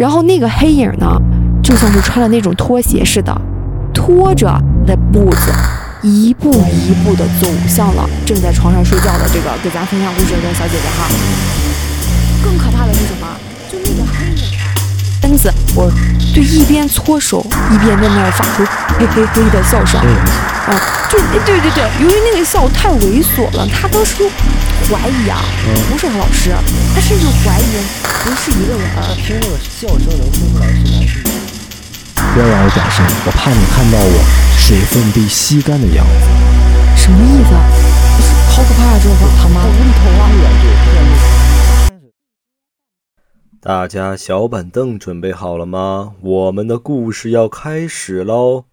[0.00, 1.06] 然后那个黑影呢，
[1.62, 3.38] 就像是穿了那种拖鞋似的，
[3.92, 4.46] 拖着
[4.86, 5.52] 的步子，
[6.00, 11.06] 一步一步的走向了正在床上睡觉的这个给咱分享故事的小姐姐哈。
[12.42, 13.28] 更可怕的是什么？
[13.70, 14.72] 就那个黑影啊，
[15.20, 15.92] 身子，我
[16.32, 18.64] 就一边搓手，一边在那儿发出
[18.98, 20.00] 嘿嘿嘿的笑声。
[20.00, 20.70] 啊，
[21.10, 24.28] 就对对对，由于那个笑太猥琐了，他当时就
[24.86, 25.42] 怀疑啊，
[25.90, 26.54] 不是他老师，
[26.94, 27.82] 他甚至怀疑
[28.22, 28.82] 不是一个人。
[29.16, 31.30] 听那个笑声能听出来是男是女。
[32.14, 34.22] 不要让我转身，我怕你看到我
[34.56, 36.12] 水分被吸干的样子。
[36.96, 37.54] 什么意思？
[37.54, 37.60] 啊？
[38.54, 38.98] 好可怕啊！
[39.02, 40.28] 这个他妈无厘头啊！
[43.62, 46.14] 大家小板凳准备好了吗？
[46.22, 48.64] 我们的故事要开始喽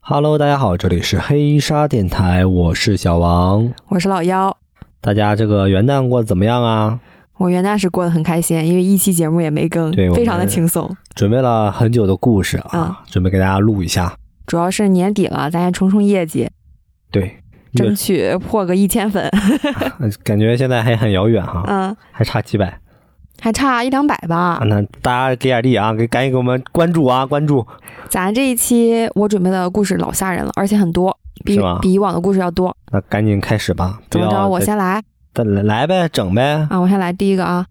[0.00, 4.56] ！Hello，大家好，这里是黑沙电台，我是小王，我是老幺。
[5.02, 6.98] 大家这个元旦过得怎么样啊？
[7.36, 10.90] 我元旦是过得很开心，因为一期节目也没更，对，非常的轻松。
[11.14, 14.16] 准备了很久的故事啊，准备给大家录一下。
[14.46, 16.48] 主要是年底了，咱也冲冲业绩，
[17.10, 17.36] 对，
[17.74, 19.30] 争取破个一千粉。
[20.24, 22.80] 感觉现在还很遥远哈，嗯，还差几百。
[23.40, 27.66] 还差一两百吧，那大家给点力啊，给赶紧给我们关注啊，关注。
[28.08, 32.76] 咱这一期我准备的故事老吓人了，而且很多，比比以往的故事要多。
[32.92, 34.46] 那赶紧开始吧，怎么着？
[34.48, 35.02] 我先来，
[35.34, 36.66] 来来呗，整呗。
[36.68, 37.66] 啊，我先来第一个啊。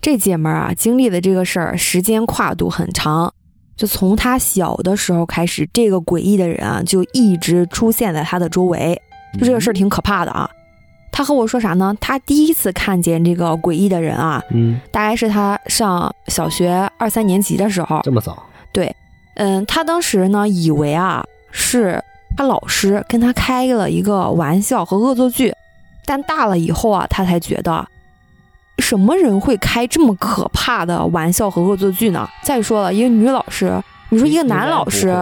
[0.00, 3.32] 这姐们儿啊，经历的这个事儿时间跨度很长，
[3.76, 9.00] 就从她小的时候开始，这个诡异的人啊，就一直出现在她的周围，
[9.38, 10.48] 就这个事儿挺可怕的啊。
[11.16, 11.96] 他和我说啥呢？
[11.98, 18.36] 他第一次看见这个诡异的人啊，嗯，大概是他上小学二三年级的时候，这么早？
[18.70, 18.94] 对，
[19.36, 22.04] 嗯，他当时呢以为啊是
[22.36, 25.54] 他老师跟他开了一个玩笑和恶作剧，
[26.04, 27.88] 但大了以后啊，他才觉得
[28.80, 32.28] 什么人会开这么可怕的玩笑和恶作剧呢？
[32.42, 33.82] 再说了，一个女老师。
[34.10, 35.14] 你说一个男老师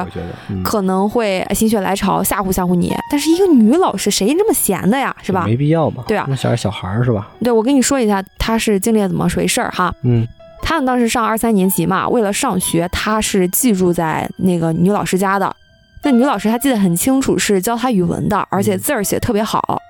[0.62, 5.14] 可能会心血来潮吓唬吓唬你，但是一个女老师谁这么闲的呀？
[5.22, 5.44] 是吧？
[5.46, 6.04] 没必要嘛。
[6.06, 7.30] 对啊，那小孩小孩是吧？
[7.42, 9.94] 对，我跟你说一下，他是经历了怎么回事儿哈。
[10.02, 10.26] 嗯，
[10.62, 15.54] 他们当时上二三年级嘛，为了上学，他是寄住在那个女老师家的。
[16.02, 19.80] 那女老师她记得很清楚，是教他语文的，而且字儿写特别好。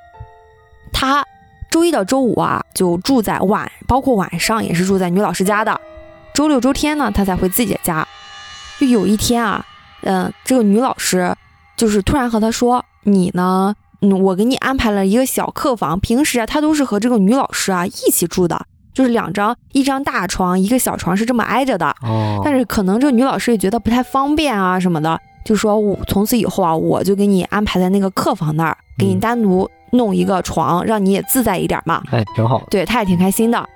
[0.93, 1.27] 他
[1.69, 5.81] 周一到周五啊，就住在晚，包括晚上也是住在女老师家的。
[6.33, 8.07] 周六周天呢，他才回自己的家。
[8.81, 9.65] 就有一天啊，
[10.03, 11.35] 嗯，这个女老师
[11.77, 15.99] 就是突然和他说：“你呢，嗯，我给你安排了一个小客房。
[16.01, 18.61] 平时啊，他都是和这个女老师啊一起住的，
[18.93, 21.87] 就是两张，一张大床，一个小床是这么挨着的。
[22.03, 22.41] 哦。
[22.45, 32.03] 但是可能这个女老师也觉得不太方便啊什么的，就说我从此以后啊，我就给你安排在那个客房那儿，给你单独弄一个床，让你也自在一点嘛。
[32.11, 32.63] 哎，挺好。
[32.71, 33.67] 对，他也挺开心的。”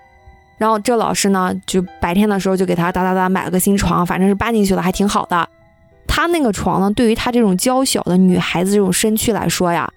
[0.59, 5.49] 然后这老师呢，就白天的时候就给他哒哒哒买了个新床，反正是搬进去了，还挺好的。
[6.07, 9.89] 他那个床呢，对于他这种娇小的女孩子这种身躯来说呀，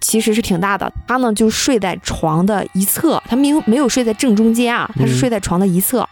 [0.00, 0.90] 其实是挺大的。
[1.06, 6.08] 他呢就睡在床的一侧，他没有没有睡在正中间啊，他是睡在床的一侧。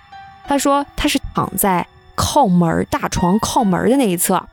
[0.46, 4.44] 他说他是躺在靠门大床靠门的那一侧。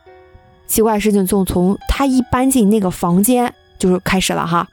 [0.66, 4.66] 奇怪的事情就从他一搬进那个房间就是开始了哈，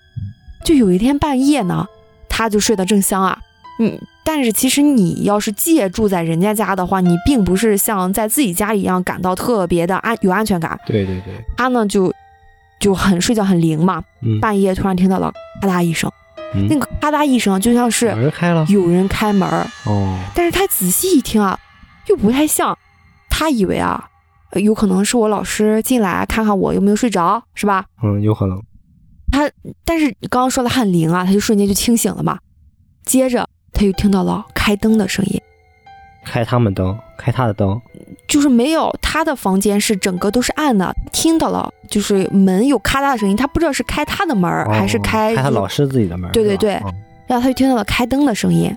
[0.63, 1.86] 就有一天半夜呢，
[2.30, 3.38] 他就睡得正香啊。
[3.80, 10.80] 嗯，但是其实你要是借住在人家家的话，你并不是像在自己家里一样感到特别的安有安全感。
[10.86, 12.14] 对对对，他呢就
[12.80, 14.04] 就很睡觉很灵嘛，
[14.40, 16.12] 半夜突然听到了咔嗒一声，
[16.70, 19.50] 那个咔嗒一声就像是门开了，有人开门
[19.86, 20.20] 哦。
[20.36, 21.58] 但是他仔细一听啊，
[22.08, 22.78] 又不太像，
[23.30, 24.08] 他以为啊，
[24.54, 27.86] 有可能是我老师进来看看我有没有睡着，是吧？
[28.04, 28.62] 嗯，有可能。
[29.31, 29.50] 他
[29.84, 32.38] 但是刚刚说的很灵啊，他就瞬间就清醒了嘛，
[33.04, 33.50] 接着。
[33.81, 35.42] 他又听到了开灯的声音，
[36.24, 37.81] 开他们灯，开他的灯，
[38.28, 40.96] 就是没有他的房间是整个都是暗的。
[41.12, 46.31] 听到了，就是门有咔嗒的声音，他不知道是开他的门还是开开他老师自己的门。
[46.31, 46.74] 对对对，
[47.25, 48.72] 然后他就听到了开灯的声音，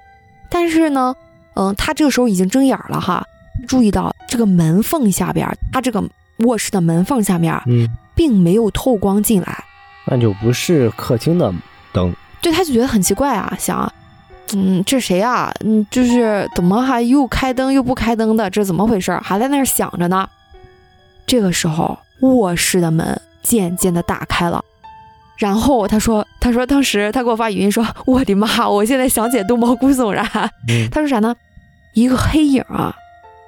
[0.49, 1.15] 但是呢，
[1.53, 3.27] 嗯，他这个时候已经睁眼了哈，
[3.69, 6.03] 注意到这个门缝下边，他这个
[6.39, 9.65] 卧室的门缝下面，嗯，并没有透光进来，
[10.07, 11.53] 那就不是客厅的
[11.93, 12.11] 灯。
[12.41, 13.93] 对，他就觉得很奇怪啊，想。
[14.53, 15.53] 嗯，这谁啊？
[15.65, 18.49] 嗯，就是怎么还又开灯又不开灯的？
[18.51, 19.19] 这怎么回事？
[19.23, 20.29] 还在那儿想着呢。
[21.27, 24.63] 这个时候，卧室的门渐渐的打开了，
[25.39, 28.69] 然后他说：“他说当时他给我发语音说，我的妈！
[28.69, 30.25] 我现在想起来都毛骨悚然。
[30.93, 31.35] 他说啥呢？
[31.95, 32.95] 一个黑影啊，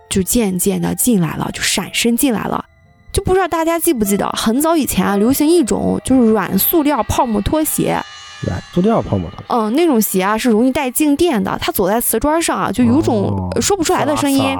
[0.09, 2.65] 就渐渐的进来了，就闪身进来了。
[3.13, 8.01] 就不知道大家记不记得，很早以前啊，流行一种就是软塑料泡沫拖鞋。”
[8.43, 14.57] 来，塑料泡沫糖，嗯，那种鞋啊是容易带静电的，它走在瓷砖上啊，就有种说不出来的声音。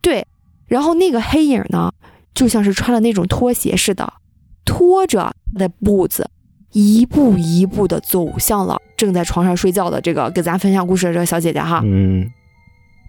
[0.00, 0.26] 对，
[0.66, 1.92] 然后那个黑影呢，
[2.34, 4.12] 就像是穿了那种拖鞋似的，
[4.64, 6.28] 拖着他的步子，
[6.72, 11.80] 一步一步的走向了正在床上睡觉的这个给咱分享故事的这个小姐姐哈。
[11.84, 12.26] 嗯，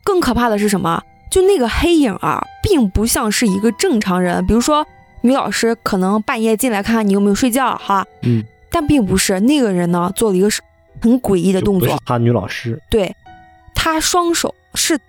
[0.04, 1.02] 更可怕的是什么？
[1.32, 4.86] 就那个黑影啊，并不像是一个正常人，比如说
[5.22, 8.44] 女老师可能半夜进来看看你有没有睡觉哈，嗯，
[8.76, 10.62] 但并不是那个人呢，做了一个是
[11.02, 13.16] 很诡异的动作他女老师，对，
[13.74, 15.00] 他双手是，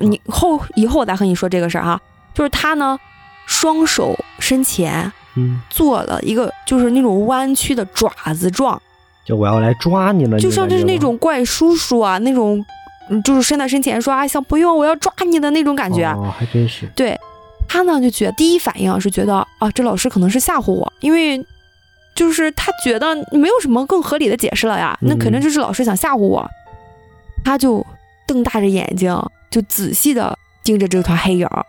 [0.00, 2.00] 你后以后我再和你说这个事儿哈，
[2.32, 2.98] 就是他呢，
[3.44, 8.80] 双手伸前嗯，做了一个就是那种弯曲的爪子状，
[9.26, 12.64] 就我要来抓你了，就像就是那种怪叔叔啊，那种
[13.10, 16.06] 嗯就是伸到身前说啊小朋友我要抓你的那种感觉。
[16.06, 17.14] 哦，还真是，对
[17.68, 21.44] 他呢就觉得第一反应是觉得啊这老师可能是吓唬我，因为
[22.14, 26.48] 就是他觉得没有什么更合理的解释了呀，那肯定嗯就是老师想吓唬我，
[27.44, 27.84] 他就
[28.26, 29.16] 瞪大着眼睛
[29.50, 31.66] 就仔细的盯着这团黑影儿。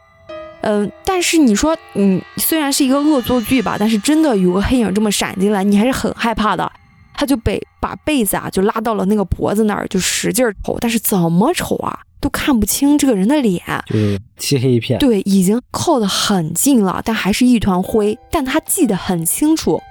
[0.62, 6.72] 嗯，但是你说，嗯，虽然是一个恶作剧吧，但是真的有个黑影这么闪进来，你还是很害怕的。
[7.16, 13.62] 他就被把被子啊就拉到了那个脖子那儿，就使劲儿瞅，但是怎么瞅啊都看不清这个人的脸。
[13.86, 18.18] 就是漆黑一片，对，已经靠得很近了，但还是一团灰。
[18.32, 19.82] 但他记得很清楚，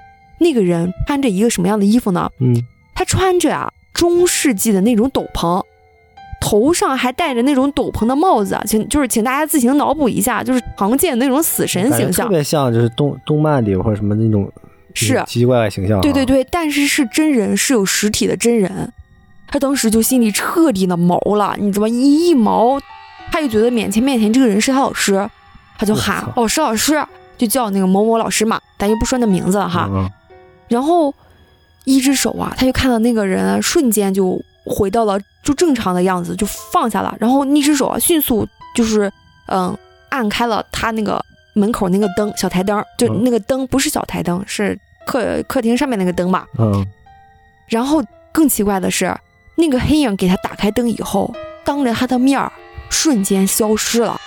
[0.43, 2.29] 那个人穿着一个什么样的衣服呢？
[2.39, 2.55] 嗯，
[2.93, 5.63] 他穿着啊中世纪的那种斗篷，
[6.41, 12.29] 头上还戴着那种斗篷的帽子啊，请就是请大家自行脑补一下，就是常见的那种死神形象特。
[12.29, 14.51] 别像就是动动漫里或者什么那种
[14.93, 18.91] 是奇奇怪怪形象、啊，对对，对，但是是真人，是有实体的真人。
[19.47, 21.87] 他当时就心里彻底的毛了，你知道吗？
[21.87, 22.79] 一一毛，
[23.31, 25.29] 他就觉得面前面前这个人是他老师，
[25.77, 26.99] 他就喊老师老师，
[27.37, 29.87] 就叫那个某某老师嘛，咱就不说那名字了哈。
[29.91, 30.09] 嗯
[30.73, 31.13] 然后
[31.83, 37.15] 一只手啊，他就看到那个人啊瞬间就回到了就正常的样子，就放下了。
[37.19, 39.11] 然后那只手啊，迅速就是
[39.47, 39.77] 嗯
[40.09, 41.23] 按开了他那个
[41.53, 46.47] 门口那个灯，小台灯，就嗯那个灯不是小台灯，是客客厅上面那个灯吧。
[46.57, 46.85] 嗯，
[47.67, 49.15] 然后更奇怪的是，
[49.55, 51.31] 那个黑影给他打开灯以后，
[51.63, 52.51] 当着他的面儿
[52.89, 54.19] 瞬间消失了。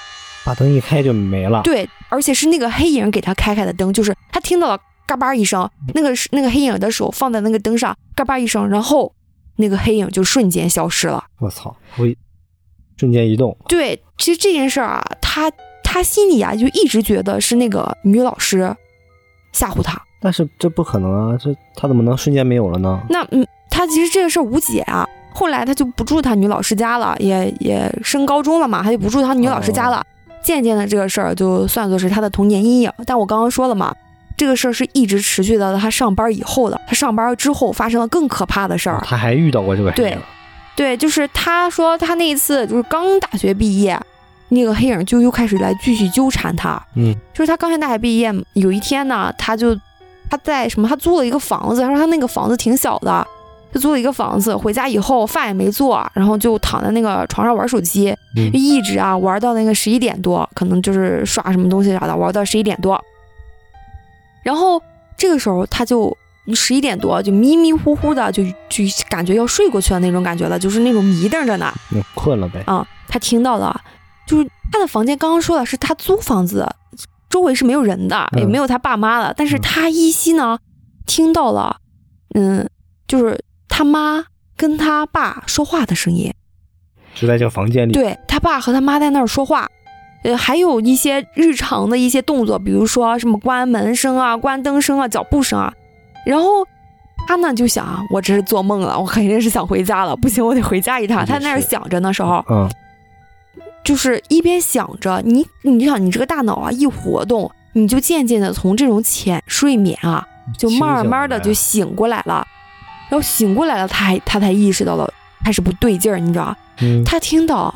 [0.44, 9.12] 把灯一开就没了，对，而且是那个黑影给他开开的灯，就是他听到了嘎巴一声，那个是那个黑影的手放在那个灯上，嘎巴一声，然后
[9.56, 11.24] 那个黑影就瞬间消失了。
[11.38, 12.16] 我操，我一
[12.96, 15.50] 瞬间移动，对，其实这件事儿啊，他
[15.84, 18.74] 他心里啊就一直觉得是那个女老师
[19.52, 20.00] 吓唬他。
[20.20, 23.00] 但是这不可能啊，这他怎么能瞬间没有了呢？
[23.08, 25.06] 那嗯，他其实这个事儿无解啊。
[25.32, 30.02] 后来他就不住他女老师家了，也也升高中了嘛，他就不住他女老师家了。
[30.42, 32.90] 渐渐的，这个事儿就算作是他的童年阴影。
[33.04, 33.94] 但我刚刚说了嘛，
[34.36, 36.80] 这个事儿是一直持续到他上班以后的。
[36.86, 39.00] 他上班之后发生了更可怕的事儿。
[39.04, 40.18] 他还遇到过这个黑对影，
[40.76, 43.98] 对，就是他说他那一次就是刚大学毕业，
[44.50, 46.80] 那个黑影就又开始来继续纠缠他。
[46.94, 49.74] 嗯，就是他刚上大学毕业，有一天呢，他就
[50.28, 53.26] 他在什么，他租了一个房子，他说他那个房子挺小的，
[53.72, 63.02] 他租了一个房子，回家以后饭也没做，然后就躺在那个床上玩手机，嗯一直啊玩到那个十一点多，可能就是刷什么东西啥的，玩到十一点多。
[64.46, 64.80] 然后
[65.16, 66.16] 这个时候他就
[66.54, 71.74] 十一点多就迷迷糊糊的就就感觉要睡过去的那种感觉了，就是那种迷瞪着呢。
[71.92, 73.80] 嗯困了呗，啊，他听到了，
[74.24, 76.64] 就是他的房间刚刚说的是他租房子，
[77.28, 80.60] 周围是没有人的，也嗯没有他爸妈的，但是嗯他依稀呢
[81.06, 81.78] 听到了，
[82.36, 82.70] 嗯，
[83.08, 86.32] 就是他妈跟他爸说话的声音，
[87.16, 89.68] 就在这个房间里，对他爸和他妈在那儿说话。
[90.26, 95.72] 呃，还有一些日常的一些动作，比如说什么关门声啊、关灯声啊、脚步声啊。
[96.26, 96.66] 然后
[97.28, 101.24] 他呢就想啊，我这是做梦了，我肯定是想回家了，不行，我得回家一趟。
[101.24, 102.68] 他在那儿想着那时候，嗯，
[103.84, 110.26] 就是一边想着你，你就想你这个大脑啊一活动，你就渐渐的从这种浅睡眠啊，
[110.58, 112.44] 就慢慢的就醒过来了。
[113.08, 115.08] 然后醒过来了，他还他才意识到了
[115.44, 116.56] 开始不对劲儿，你知道？
[116.80, 117.72] 嗯，他听到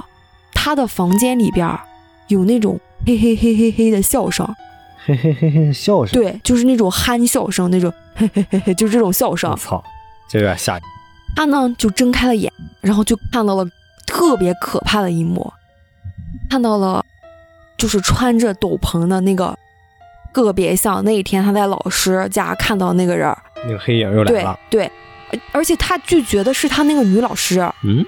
[0.53, 1.79] 他的房间里边儿
[2.31, 4.47] 有那种嘿嘿嘿嘿嘿的笑声，
[5.05, 9.51] 嘿嘿嘿嘿笑声，对，就是那种憨笑声，那种嘿嘿嘿嘿，就是这种笑声。
[9.51, 9.57] 我。
[9.57, 9.83] 操，
[10.29, 10.83] 这有点吓人，
[11.35, 13.67] 他呢就睁开了眼，然后就看到了
[14.07, 15.53] 特别可怕的一幕，
[16.49, 17.05] 看到了
[17.77, 19.59] 就是穿着斗篷的那个，
[20.33, 24.85] 个别像那一天他在老师家看到那个人，那个黑影又来了，对，
[25.33, 28.07] 而而且他拒绝的是他那个女老师，嗯，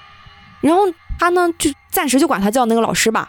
[0.61, 0.83] 然后
[1.19, 3.29] 他呢就暂时就管他叫那个老师吧。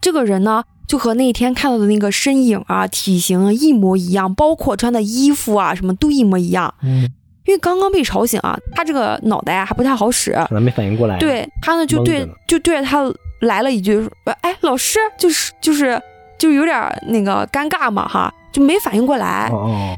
[0.00, 6.74] 这个人呢就和那天看到的那个身影啊、体型啊一模一样，包括穿的衣服啊什么都一模一样。
[6.82, 7.02] 嗯，
[7.46, 14.10] 因为刚刚被吵醒啊，他这个脑袋啊还不太好使，可能没反应过来。，对他呢就对就对着他来了一句，说
[14.42, 16.00] 哎，老师，就是就是
[16.38, 16.76] 就有点
[17.08, 19.48] 那个尴尬嘛哈，就没反应过来。
[19.52, 19.96] 哦哦，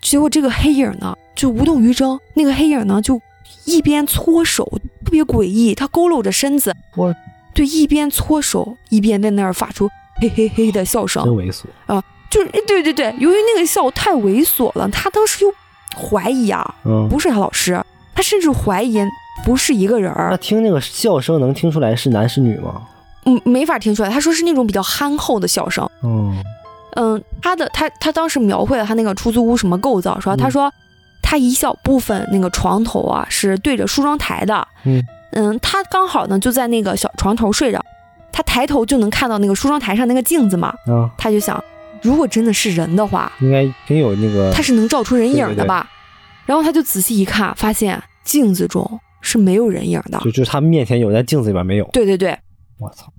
[0.00, 3.20] 结果这个黑影呢就无动于衷，那个黑影呢就
[3.64, 4.64] 一边搓手，
[5.04, 7.14] 特别诡异，他佝偻着身子，我
[7.52, 9.88] 对，一边搓手一边在那儿发出
[10.20, 12.02] 嘿嘿嘿的笑声真，猥琐啊。
[12.30, 15.52] 就是对对对，由于那个笑太猥琐了，他当时又
[16.00, 19.00] 怀疑啊，嗯，不是他老师，他甚至怀疑
[19.44, 22.82] 不是一个人那，听那个笑声能听出来是男是女吗？
[23.24, 24.08] 嗯，没法听出来。
[24.08, 25.90] 他说是那种比较憨厚的笑声。
[26.04, 26.40] 嗯，
[26.94, 30.72] 嗯，他的他他当时描绘了他那个出租屋什么构造，说他嗯说
[31.20, 37.84] 他一小部分那个床头啊是对着梳妆台的，嗯嗯，他刚好呢就在那个小床头睡着，
[38.32, 41.62] 他抬头就能看到那个梳妆台上那个镜子嘛，啊，他就想，
[42.02, 44.52] 如果真的是人的话，应该挺有那个。
[44.52, 45.88] 他是能照出人影对对对的吧？
[46.46, 50.18] 然后他就仔细一看，发现镜子中是没有人影的。
[50.20, 51.88] 就就是他面前有，但镜子里边没有。
[51.92, 52.36] 对对对，
[52.78, 53.12] 我操！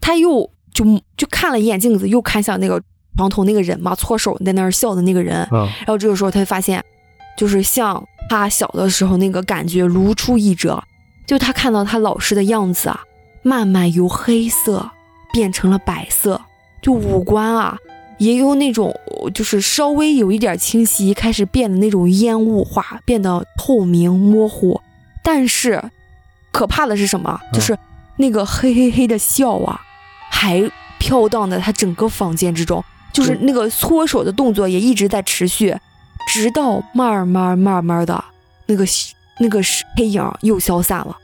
[0.00, 0.84] 他又就
[1.16, 2.80] 就看了一眼镜子，又看向那个
[3.18, 5.46] 床头那个人嘛，搓手在那儿笑的那个人。
[5.52, 6.82] 嗯，然后这个时候他就发现，
[7.36, 10.82] 就是像他小的时候那个感觉如出一辙，
[11.30, 13.04] 就他看到他老师的样子啊，
[13.44, 14.90] 慢慢由黑色
[15.32, 16.40] 变成了白色，
[16.82, 17.78] 就五官啊
[18.18, 18.92] 也有那种
[19.32, 24.80] 就是稍微有一点清晰，开始变得那种烟雾化，变得透明模糊。
[25.22, 25.80] 但是
[26.50, 27.40] 可怕的是什么？
[27.52, 27.78] 就是
[28.16, 29.80] 那个嘿嘿嘿的笑啊，
[30.32, 30.68] 还
[30.98, 32.82] 飘荡在他整个房间之中，
[33.12, 35.76] 就是那个搓手的动作也一直在持续，
[36.26, 38.24] 直到慢慢慢慢的
[38.66, 38.84] 那个
[39.40, 39.60] 那个
[39.96, 41.16] 黑影又消散了。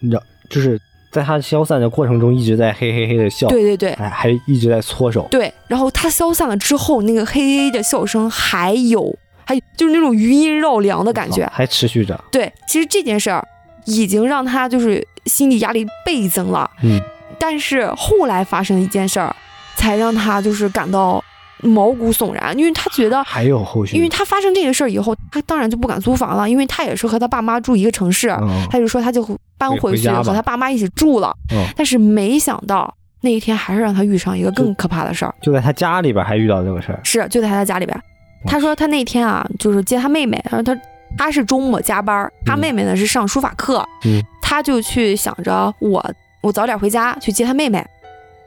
[0.00, 0.80] 你知道，就是
[1.10, 5.26] 在他消散的过程中一直在嘿嘿嘿的笑，对对对还还一直在搓手。
[5.30, 11.48] 对，然后他消散了之后，那个嘿嘿的笑声还有，还就是那种余音绕梁的感觉。
[11.52, 12.22] 还持续着。
[12.30, 13.46] 对，其实这件事儿
[13.86, 16.70] 已经让他就是心理压力倍增了。
[16.82, 17.00] 嗯，
[17.38, 19.34] 但是后来发生一件事儿，
[19.76, 21.24] 才让他就是感到
[21.62, 29.24] 毛骨悚然，因为他觉得，还有后续，因为他发生这个事儿以后，他当然就不敢租房了，因为他也是和他爸妈住一个城市，嗯，他就说他就
[29.56, 31.34] 搬回回去和他爸妈一起住了。
[31.52, 37.00] 嗯但是没想到那一天还是让他遇上一个更可怕的事儿，就在他家里边还遇到这个事儿。
[37.02, 37.98] 是就在他家里边。
[38.46, 40.78] 他说他那天啊，就是接他妹妹，然后他
[41.16, 46.04] 他是周末加班，他嗯妹妹呢是上书法课，嗯他就去想着我
[46.42, 47.82] 我早点回家去接他妹妹，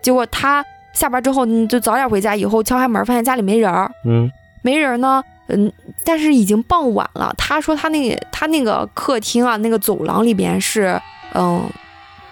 [0.02, 0.64] 结果他
[0.98, 4.32] 下班之后你就早点回家，以后敲开门发现家里没人儿，嗯
[4.64, 5.72] 没人呢，嗯，
[6.04, 7.32] 但是已经傍晚了。
[7.38, 11.00] 他说他那他那个客厅啊，那个走廊里边是
[11.36, 11.62] 嗯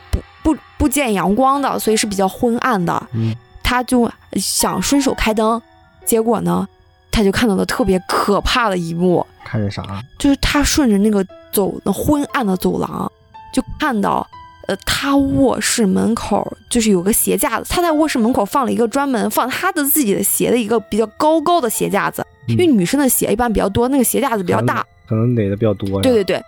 [0.09, 3.07] 不不不见阳光的，所以是比较昏暗的。
[3.13, 5.61] 嗯，他就想顺手开灯，
[6.03, 6.67] 结果呢，
[7.11, 9.83] 他就看到了特别可怕的一幕，看着啥？
[10.17, 13.11] 就是他顺着那个走那昏暗的走廊，
[13.53, 14.27] 就看到。
[14.67, 26.01] 呃，他卧室门口就是有个鞋架子，他在卧室门口放了一个专门放他的自己的鞋的一个比较高高的鞋架子，因为女生的鞋一般比较多，那个鞋架子比较大，可能垒的比较多。
[26.01, 26.41] 对对对，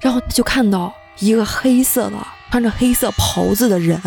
[0.00, 2.16] 然后就看到一个黑色的
[2.50, 4.00] 穿着黑色袍子的人，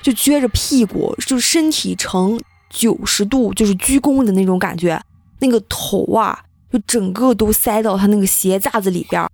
[0.00, 5.00] 就撅着屁股，就是身体呈九十度，就是鞠躬的那种感觉，
[5.40, 9.28] 那个头啊，就整个都塞到他那个鞋架子里边儿，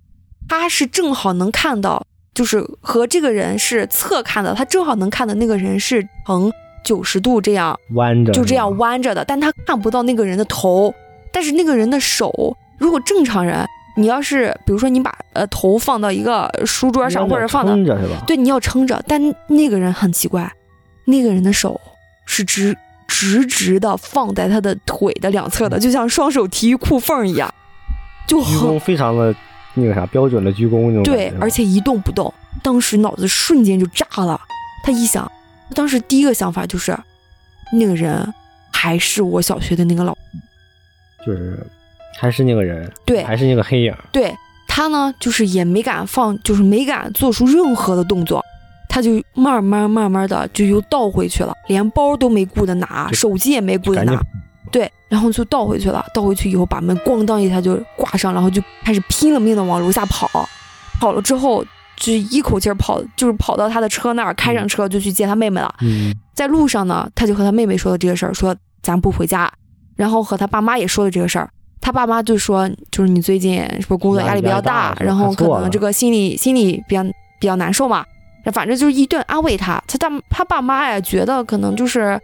[0.49, 6.50] 他是正好能看到，就是和这个人是侧看的，他正好能看的那个人是呈
[6.84, 10.94] 九十度这样弯着就这样弯着的，但他看不到那个人的头，
[11.32, 18.22] 但是那个人的手，如果正常人，你要是比如说你把呃头放到一个书桌上，或者放到撑着是吧？
[18.26, 20.50] 对，你要撑着，但那个人很奇怪，
[21.06, 21.78] 那个人的手
[22.25, 27.52] 是直直直的放在他的腿的两侧的，就像双手提裤缝一样，
[28.26, 29.34] 就鞠很非常的
[29.75, 32.33] 那个啥标准的鞠躬那种对而且一动不动。
[32.62, 34.39] 当时脑子瞬间就炸了，
[34.85, 35.31] 他一想，
[35.75, 36.97] 当时第一个想法就是，
[37.73, 38.35] 那个人
[38.73, 40.17] 还是我小学的那个老
[41.25, 41.59] 就是
[42.19, 43.95] 还是那个人，对还是那个黑影。
[44.12, 44.35] 对
[44.69, 48.45] 他呢，就是也没敢放，就是没敢做出任何的动作，
[48.89, 54.21] 他就慢慢慢慢的就又倒回去了，连包都没顾得拿，手机也没顾得拿，
[54.71, 56.05] 对，然后就倒回去了。
[56.15, 60.29] 倒回去以后，把门咣当一下就挂上，然后就开始拼了命的往楼下跑。
[61.00, 61.65] 跑了之后，
[61.97, 65.75] 就一口气儿跑，就是跑到他的车那儿，开上车就去接他妹妹了。
[65.81, 69.50] 嗯，在路上呢，他就和他妹妹说了这个事儿，说咱不回家，
[69.97, 71.50] 然后和他爸妈也说了这个事儿。
[71.81, 77.03] 他爸妈就说，就是你最近是不是工作压力比较大，然后可能这个心里心里比较
[77.41, 78.05] 比较难受嘛。
[78.53, 79.83] 反正就是一顿安慰他。
[79.87, 82.21] 他大他爸妈呀，觉得可能就是，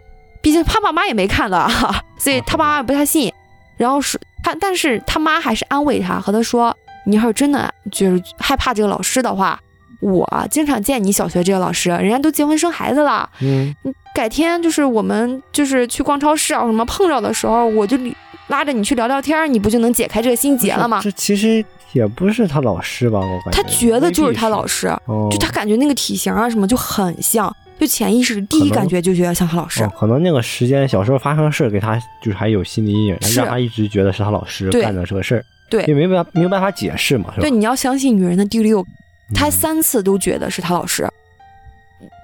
[0.47, 3.29] 毕竟他爸妈也没看到，哈，所以他爸妈也不太信。
[3.75, 6.73] 然后是他，但是他妈还是安慰他，和他说
[7.05, 9.59] ：“你要是真的就是害怕这个老师的话，
[9.99, 13.29] 我经常见你小学这个老师，人家都结婚生孩子了。
[13.41, 13.75] 嗯，
[14.15, 17.99] 改天就是我们就是去逛超市啊什么碰着的时候，我就
[18.47, 21.01] 拉着你去聊聊天儿，你不就能解开这个心结了吗？
[21.03, 21.61] 这其实
[21.91, 23.19] 也不是他老师吧？
[23.19, 29.83] 我感觉他觉得就是他老师，师，哦就他感觉那个体型啊什么就很像，就潜意识里第一感觉就觉得像他老师。
[29.83, 37.41] 哦，可能那个时间小时候发生的事儿给他就是还有心理阴影，让他一直觉得是他老师干的这个事儿，对也没办法没有办法解释嘛，是吧？
[37.41, 38.85] 对，你要相信女人的第六，
[39.33, 41.07] 他嗯三次都觉得是他老师。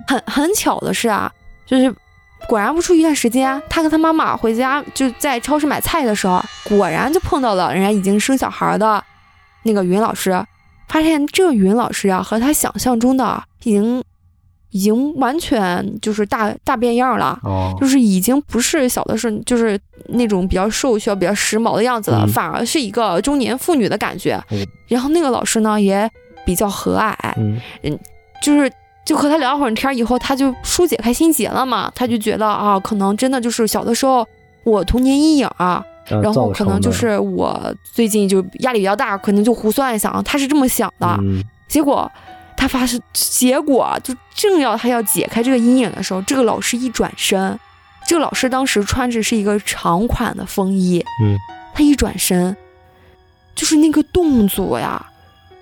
[0.07, 1.31] 很很巧的是啊，
[1.65, 1.93] 就是
[2.47, 9.01] 果然不出一段时间，他跟他妈妈回家就在超市买菜的时候，果然就碰到了人家已经生小孩的
[9.63, 10.43] 那个语文老师，
[10.89, 14.03] 发现这个语文老师啊和他想象中的已经
[14.73, 17.39] 已经完全就是大大变样了。
[17.43, 24.37] 哦，就是已经不是小的是就是那种比较瘦小、比较时髦的样子了，嗯反而是一个中年妇女的感觉。
[24.51, 26.09] 嗯然后那个老师呢也
[26.45, 27.59] 比较和蔼，嗯
[28.41, 28.71] 就是
[29.05, 31.91] 就和他聊会儿天儿以后，他就疏解开心结了嘛。
[31.95, 34.27] 他就觉得啊，可能真的就是小的时候
[34.63, 41.07] 我童年阴影啊，呃然后可能就是我最近就压力比较大，可能就胡思乱想，他是这么想的。
[41.21, 42.11] 嗯结果
[42.55, 47.59] 他发誓，结果就正要他要解开这个阴影的时候，这个老师一转身，
[48.07, 51.37] 这个老师当时穿着是一个长款的风衣，嗯，
[51.73, 52.55] 他一转身，
[53.55, 55.05] 就是那个动作呀，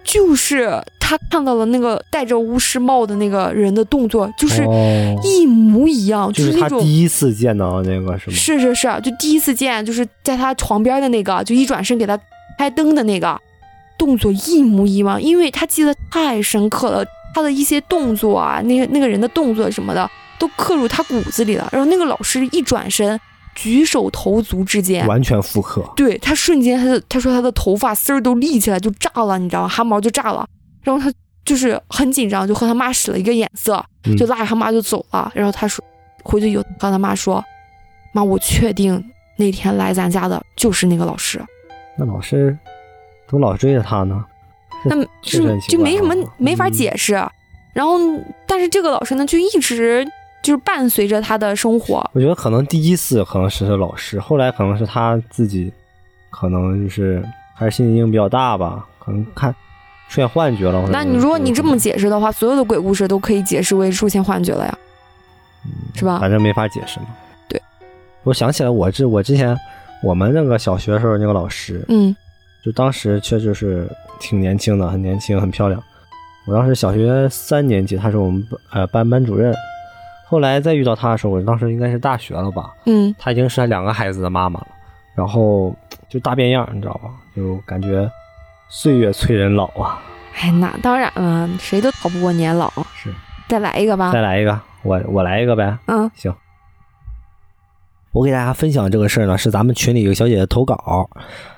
[0.04, 6.80] 就是他看到了那个戴着巫师帽的那个人的动作，就是哦一模一样，就是那种。
[6.82, 8.36] 第一次见到那个是吗？
[8.36, 12.20] 是是是，就第一次见，就是在他床边的那个，就一转身给他
[12.58, 13.40] 开灯的那个
[14.02, 17.06] 动作一模一样，因为他记得太深刻了，
[17.36, 21.70] 他的一些动作啊，那个那个人的动作什么的都刻入他骨子里了。
[21.72, 23.20] 然后那个老师一转身，
[23.54, 25.88] 举手投足之间，完全复刻。
[25.96, 29.68] 对他瞬间他的他说他的头发丝儿都立起来就炸了，你知道吗？
[29.68, 30.48] 汗毛就炸了，
[30.82, 31.16] 然后他
[31.46, 35.32] 就是很紧张，就和他妈使了一个眼色，嗯就拉着他妈就走了。
[35.36, 35.86] 然后他说
[36.24, 37.44] 回去以后和他妈说，
[38.14, 39.04] 妈，我确定
[39.38, 41.40] 那天来咱家的就是那个老师，
[42.00, 42.58] 那老师
[43.32, 44.24] 怎么老追着他呢？
[44.84, 47.14] 那确是实很奇怪就没什么啊没法嗯解释。
[47.74, 47.98] 然后
[48.46, 50.06] 但是这个老师呢，就一直
[50.44, 52.08] 就是伴随着他的生活。
[52.14, 55.72] 我觉得可能第一次可能是他老师，后来可能是他自己，
[56.30, 59.54] 可能就是还是心理阴影比较大吧，可能看
[60.10, 60.86] 出现幻觉了。
[60.92, 64.78] 那你如果你这么解，释的话，所有的鬼故事都可以解释为出现幻觉了呀，
[65.64, 66.20] 嗯是吧？
[66.20, 67.06] 反正没法解释嘛。
[67.48, 67.62] 对，
[68.24, 69.58] 我想起来我之我之前
[70.04, 72.14] 我们那个小学时候那个老师，嗯
[72.64, 75.82] 就当时确实是挺年轻的，很年轻，很漂亮。
[76.46, 79.54] 我当时小学三年级，她是我们班呃班班主任。
[80.28, 84.68] 后来再遇到她的时候，我当时应该是大学了吧，嗯，她已经是他两个孩子的妈妈了，
[85.14, 85.76] 然后
[86.10, 87.10] 就大变样，你知道吧？
[87.36, 88.10] 就感觉
[88.70, 90.02] 岁月催人老啊。
[90.42, 92.72] 哎，那当然了，谁都逃不过年老。
[92.96, 93.14] 是，
[93.50, 94.22] 再来一个吧再。
[94.22, 95.78] 来一个，我我来一个呗。
[95.88, 96.34] 嗯行，
[98.12, 101.10] 我给大家分享这个事儿呢，是咱们群里一个小姐姐投稿。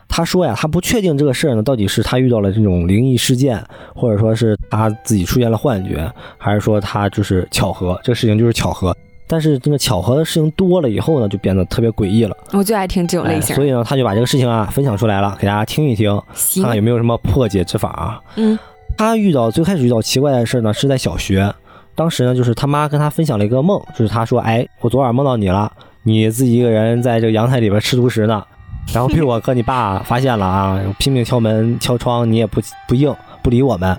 [0.07, 3.63] 她说呀，她不确定这个事儿呢，到底是她遇到了这种灵异事件，
[3.95, 8.95] 或者说是她自己出现了幻觉，还是说她就是巧合，这个事情就是巧合。
[9.25, 12.37] 但是这个巧合的事情多了以后呢，就变得特别诡异了。
[12.51, 13.55] 我就爱听这种类型。
[13.55, 16.21] 哎所以呢，她就把这个事情啊分享出来了，给大家听一听，
[16.55, 18.21] 看看有没有什么破解之法啊。
[18.35, 18.59] 嗯
[18.95, 21.51] 她遇到最开始遇到奇怪的事呢，是在小学。
[21.95, 25.71] 当时呢，就是他妈跟她分享了一个梦，就是她说：“哎，我昨晚梦到你了，
[26.03, 28.43] 你自己一个人在这个阳台里边吃独食呢，
[28.93, 33.97] 然后被我和你爸发现了啊，拼命敲门敲窗，你也不不应，不理我们。”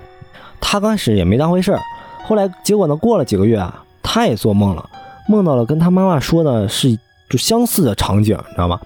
[0.61, 1.81] 他刚开始也没当回事儿，
[2.25, 4.89] 后来结果呢，过了几个月啊，他也做梦了，
[5.29, 8.81] 梦到了跟他妈妈说的是就相似的场景，你知道吗？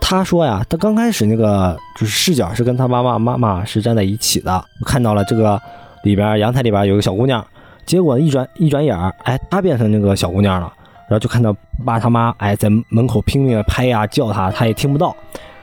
[0.00, 5.58] 他说呀，他刚开始那个就是视角是跟他妈妈妈妈是站在一起的，看到了这个
[6.04, 7.42] 里边阳台里边有个小姑娘，
[7.86, 10.70] 结果一转一转眼儿，哎，他变成那个小姑娘了，
[11.12, 15.14] 然后就看到爸他妈哎在门口拼命的拍呀叫他，他也听不到，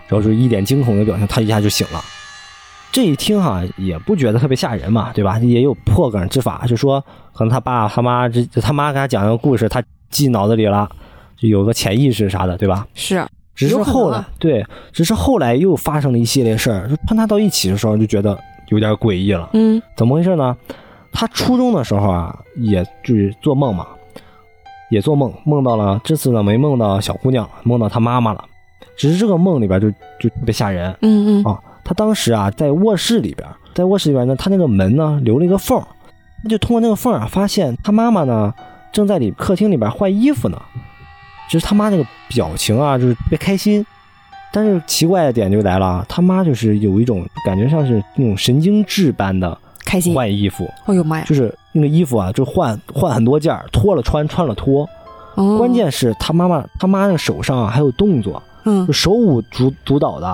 [0.07, 1.99] 然后就一脸惊恐的表情，他一下就醒了。
[2.91, 5.39] 这一听哈也不觉得特别吓人嘛，对吧？
[5.39, 9.81] 也有破梗之法，就说可能他爸他妈这他妈给他讲一个故事，他
[10.11, 10.87] 记脑子里了，
[11.35, 12.85] 就有个潜意识啥的，对吧？
[12.93, 19.49] 是只是后来啊对，只是后来又发生了一系列事儿，就穿插到一起的时候就觉得有点诡异了。
[19.53, 20.55] 嗯怎么回事呢？
[21.11, 23.87] 他初中的时候啊，也就是做梦嘛，
[24.89, 28.43] 也做梦，梦到了这次呢没梦到小姑娘，梦到她妈妈了。
[28.97, 31.59] 只是这个梦里边就就特别吓人嗯嗯啊。
[31.83, 35.87] 他当时啊在卧室里边，在卧室里边呢，他那个门呢留了一个缝儿，
[36.43, 38.53] 他就通过那个缝儿啊，发现他妈妈呢
[38.91, 40.61] 正在里客厅里边换衣服呢。
[41.49, 43.83] 就是他妈那个表情啊，就是特别开心。
[44.51, 50.13] 但是奇怪的点就来了啊，他妈就是有一种感觉像是那种神经质般的开心。
[50.13, 51.25] 换衣服，哎呦妈呀！
[51.27, 54.87] 就是那个衣服啊，就换换很多件儿，脱了穿，穿了脱。
[55.35, 60.27] 哦关键是他妈妈他妈那个手上啊还有动作，嗯就，手舞足足蹈的，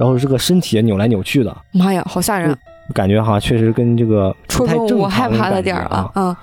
[0.00, 2.56] 然后这个身体也扭来扭去的，妈呀，好吓人！
[2.94, 6.12] 感觉好像确实跟这个不太正中我害常的点儿觉啊了。。
[6.14, 6.36] 嗯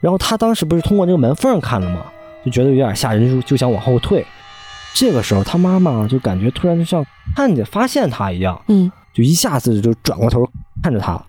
[0.00, 2.02] 然后他当时不是通过这个门缝看的吗？
[2.44, 4.24] 就觉得有点吓人，就就想往后退。
[4.94, 7.04] 这个时候，他妈妈就感觉突然就像
[7.36, 10.48] 看见发现他一样，嗯，就一下子就转过头
[10.82, 11.20] 看着他，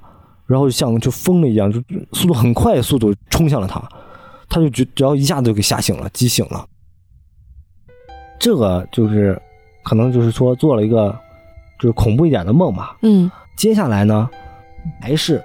[0.49, 1.79] 然后就像就疯了一样，就
[2.11, 3.79] 速度很快速度冲向了他，
[4.49, 6.65] 他就觉只要一下子就给吓醒了，激醒了。
[8.39, 9.39] 这个就是
[9.83, 11.15] 可能就是说做了一个
[11.79, 12.97] 就是恐怖一点的梦吧。
[13.03, 14.27] 嗯，接下来呢，
[14.99, 15.43] 还是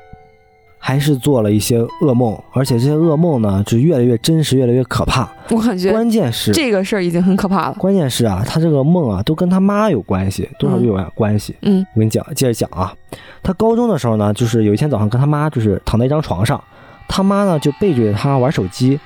[0.86, 5.26] 还是做了一些噩梦，而且这些噩梦呢就越来越真实，越来越可怕。
[5.48, 7.76] 我感觉关键是这个事儿已经很可怕了。
[7.78, 11.56] 关键是啊，他这个梦啊都跟他妈有关系，多少都有点关系。
[11.62, 12.94] 嗯我跟你讲，接着讲啊，
[13.42, 16.62] 他高中的时候呢，就是有一天早上跟他妈就是躺在一张床上，
[17.08, 19.00] 他妈呢就背对着他玩手机，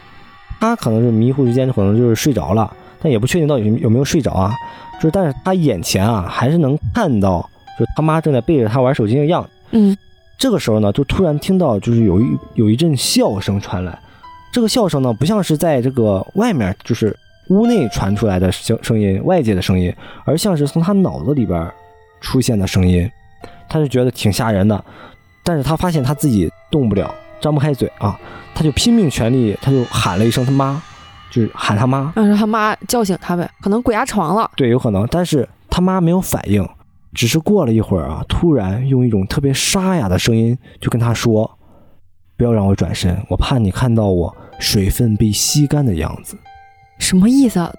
[0.59, 2.69] 他可能是迷糊之间可能就是睡着了，
[3.01, 4.53] 但也不确定到底有没有睡着啊，
[4.97, 9.49] 就是但是他眼前啊还是能看到，就是他妈正在背着他玩手机的样子。
[9.71, 9.97] 嗯
[10.39, 13.99] 这个时候呢，就突然听到就是有一有一阵笑声传来，
[14.53, 17.15] 这个笑声呢不像是在这个外面就是
[17.49, 19.93] 屋内传出来的声声音，外界的声音，
[20.25, 21.69] 而像是从他脑子里边
[22.21, 23.11] 出现的声音，
[23.69, 24.85] 他就觉得挺吓人的，
[25.43, 28.17] 但是他发现他自己动不了，张不开嘴啊，
[28.55, 30.81] 他就拼命全力，他就喊了一声他妈，
[31.33, 34.49] 就是喊他妈，让他妈叫醒他呗，可能鬼压床了。
[34.55, 36.65] 对，有可能，但是他妈没有反应，
[37.15, 41.51] 只是过了一会儿啊，突然用一种特别沙哑的声音就跟他说
[42.37, 46.37] ：“不要让我转身，我怕你看到我水分被吸干的样子。
[46.99, 47.73] 什么意思啊？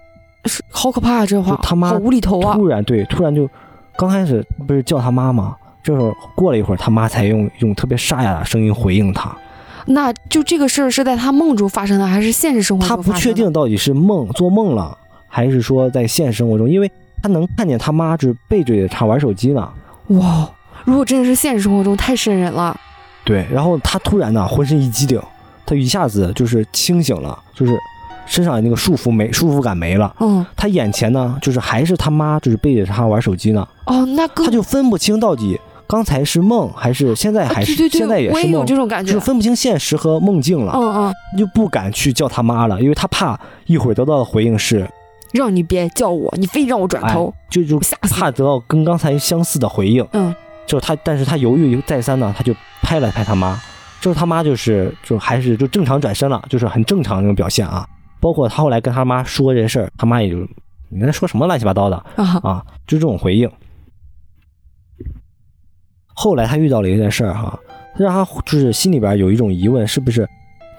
[0.46, 1.26] 是好可怕啊！
[1.26, 2.54] 这话就他妈无厘头啊！
[2.54, 3.48] 突然对，突然就
[3.96, 5.54] 刚开始不是叫他妈吗？
[5.82, 9.36] 这会儿过了一会儿，他妈才用用特别沙哑的声音回应他。
[9.86, 13.36] 那就这个事儿是在他梦中发生的，还是现实生活他不中发生的？
[13.36, 14.96] 确定到底是梦做梦了，
[15.28, 16.90] 还是说在现实生活中，因为
[17.22, 19.68] 他能看见他妈就是背对着他玩手机呢。
[20.08, 20.48] 哇，
[20.84, 22.76] 如果真的是现实生活中，太瘆人了。
[23.24, 25.20] 对，然后他突然呢，浑身一激灵，
[25.66, 27.78] 他一下子就是清醒了，就是
[28.26, 30.14] 身上那个束缚没束缚感没了。
[30.20, 39.26] 嗯，他眼前呢，就是还是他妈，就是背着他玩手机呢，哦，那更他就分不清到底刚才是梦还是现在还是、啊对对对，现在也我也有是梦，这种感觉就是。
[39.26, 44.88] 分不清现实和梦境了，嗯嗯，他就不敢去叫他妈了，因为他怕一会儿得到的回应是，
[45.32, 48.14] 让你别叫我，你非让我转头，就就吓死！
[48.14, 50.06] 怕得到跟刚才相似的回应。
[50.12, 50.34] 嗯，
[50.66, 53.60] 就是他，但是他犹豫再三呢，他就拍了拍他妈，
[54.00, 57.86] 就是他妈就是就还是就正常转身了，就是很正常的那种表现啊。
[58.20, 60.36] 包括他后来跟他妈说这事儿，他妈也就
[60.88, 63.50] 你在说什么乱七八糟的啊，啊，就这种回应。
[66.12, 67.58] 后来他遇到了一件事儿哈，
[67.96, 70.28] 让他就是心里边有一种疑问，是不是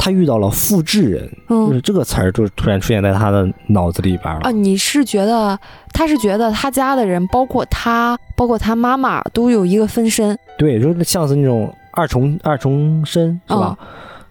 [0.03, 1.29] 他遇到了复制人？
[1.47, 4.39] 就嗯是这个词儿，就是突然出现在他的脑子里边了。
[4.41, 5.57] 啊，你是觉得
[5.93, 13.77] 他是觉得他家的人，包括他，包括他妈妈，都有一个分身，对，就是像是那种二重二重身是吧？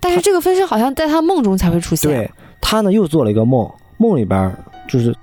[0.01, 2.11] 但是这个分身好像在他梦中才会出现。
[2.11, 2.29] 对
[2.61, 5.15] 他呢又做了一个梦，梦里边儿就是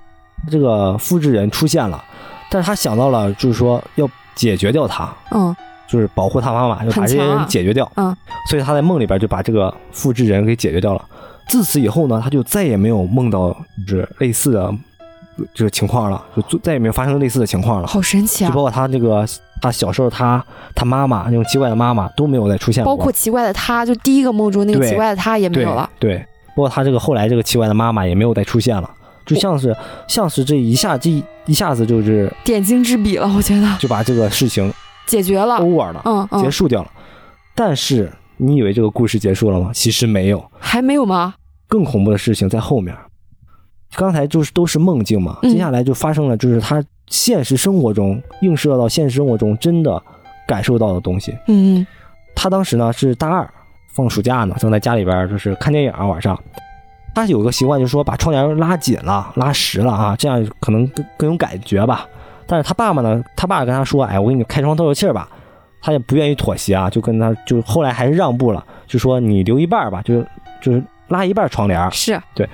[0.50, 2.02] 这个复制人出现了，
[2.50, 5.54] 但是他想到了就是说要解决掉他，嗯
[5.88, 7.90] 就是保护他妈妈，就把这些人解决掉。
[7.96, 8.14] 嗯，
[8.50, 11.04] 所以他在梦里边就把这个复制人给解决掉了。
[11.48, 13.50] 自此以后呢，他就再也没有梦到
[13.86, 14.72] 就是类似的
[15.54, 17.86] 这个情况了，就再再也没有发生类似的情况了。
[17.86, 18.48] 好神奇啊！
[18.48, 19.26] 就包括他这个
[19.62, 25.88] 他小时候他他妈妈那种奇怪的妈妈都没有再出现过，包括奇怪的他，就第一个梦中那个奇怪的他也没有了。
[25.98, 28.90] 对，包括他这个后来这个奇怪的妈妈也没有再出现了，
[29.24, 29.74] 就像是
[30.06, 34.70] 像是这一下这一一下子就是点睛之笔了，我觉得就把这个事情
[35.08, 35.56] 解决了。
[35.56, 36.90] over 了，嗯嗯，结束掉了。
[37.56, 39.72] 但是你以为这个故事结束了吗？
[39.74, 41.34] 其实没有，还没有吗？
[41.66, 42.96] 更恐怖的事情在后面。
[43.96, 50.00] 刚才就是都是梦境嘛，嗯接下来就发生了，就是他现实生活中映射到现实生活中真的
[50.46, 51.36] 感受到的东西。
[51.48, 51.84] 嗯
[52.36, 53.50] 他当时呢是大二，
[53.94, 56.38] 放暑假呢，正在家里边就是看电影啊，晚上。
[57.14, 62.06] 他有个习惯，就是说把窗帘拉紧了、拉实了啊，这样可能更更有感觉吧。
[62.48, 65.28] 但是他爸爸呢，他爸跟他说：“哎，我给你开窗透透气儿吧。”
[65.80, 70.26] 他也不愿意妥协啊，就跟他就后来还是让步了，就说你留一半儿吧，就是
[70.60, 72.48] 就是拉一半窗帘是对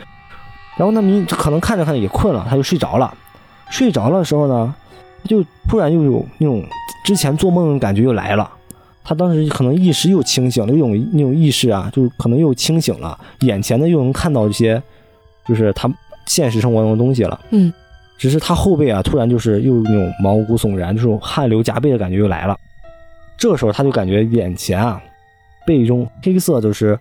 [0.76, 3.14] 然后呢，你可能看着看着也困了，他就睡着了。
[3.70, 4.74] 睡着了的时候呢，
[5.22, 6.62] 他就突然又有那种
[7.04, 8.50] 之前做梦的感觉又来了。
[9.02, 14.82] 他当时可能意识又清醒了，有种那种意识啊，就可能又清醒了，眼前呢又能看到一些，
[15.46, 15.90] 就是他
[16.26, 17.40] 现实生活中的东西了。
[17.50, 17.72] 嗯，
[18.24, 22.58] 只是他后背啊，突然就是又那种毛骨悚然，这种汗流浃背的感觉又来了。
[23.36, 24.98] 这个时候他就感觉眼前啊，
[25.66, 26.98] 被一种黑色就是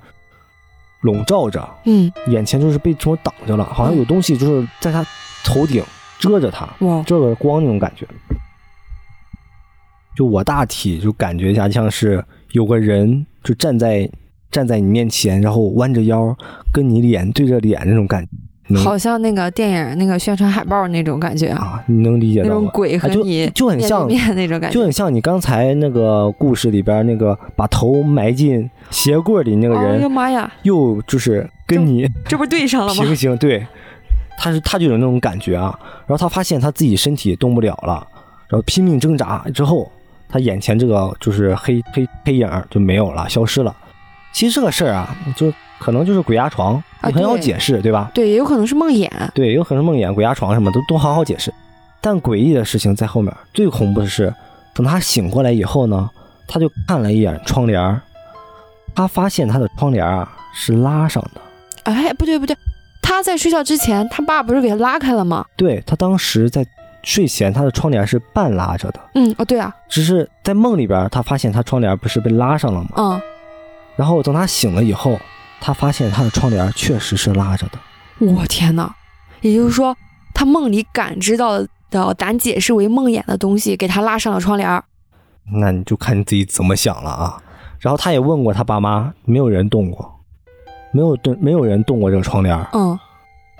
[1.00, 5.02] 笼罩着，嗯，眼前就是被什么挡着了，好像有东西就是在他
[5.46, 5.82] 头顶
[6.20, 8.06] 遮着他，哇，遮着光那种感觉。
[10.14, 14.12] 就我大体就感觉一下，像是有个人就站在
[14.52, 16.36] 站在你面前，然后弯着腰
[16.74, 18.30] 跟你脸对着脸那种感觉。
[18.68, 22.62] 能好像那个电影那个宣传海报那种感觉，啊，你能理解那到吗？
[22.62, 33.04] 种鬼和啊就你就很像那种感觉，就很像你刚才那个故事里边那个把头埋进鞋柜里那个人哎呀人，妈呀，又就是跟你这不对上了吗？
[33.04, 33.66] 平行，对，
[34.38, 35.78] 他是他就有那种感觉啊。
[36.08, 38.06] 然后他发现他自己身体动不了了，
[38.48, 39.92] 然后拼命挣扎之后，
[40.30, 43.76] 他眼前这个就是黑黑黑影就没有了，消失了。
[44.34, 48.12] 其实这个事儿啊，就可能就是鬼压床，啊你很好解释，对吧？
[48.14, 49.10] 对，也有可能是梦魇。
[49.34, 51.54] 对，有可能梦魇、鬼压床什么都都好好解释，
[52.02, 53.34] 但诡异的事情在后面。
[53.54, 54.34] 最恐怖的是，
[54.74, 56.10] 等他醒过来以后呢，
[56.48, 58.02] 他就看了一眼窗帘儿，
[58.96, 61.42] 他发现他的窗帘儿啊是拉上的。
[61.84, 62.56] 哎，不对不对，
[63.02, 65.46] 他在睡觉之前，他爸不是给他拉开了吗？
[65.56, 66.66] 对他当时在
[67.04, 72.90] 睡前，他的窗帘是半拉着的，嗯，哦对啊，只是在梦里边，他发现他窗帘不是被拉上了吗？
[72.96, 73.22] 嗯，
[73.96, 75.20] 然后等他醒了以后，
[75.62, 77.80] 他发现他的窗帘确实是拉着的。
[78.20, 78.94] 我天哪！
[79.42, 79.96] 也就是说，
[80.34, 84.84] 他梦里感知到的咱解释为梦魇的东西，给他拉上了窗帘。
[85.60, 87.42] 那你就看你自己怎么想了啊。
[87.80, 90.20] 然后他也问过他爸妈，没有人动过，
[90.94, 92.58] 没有动，没有人动过这个窗帘。
[92.72, 92.98] 嗯，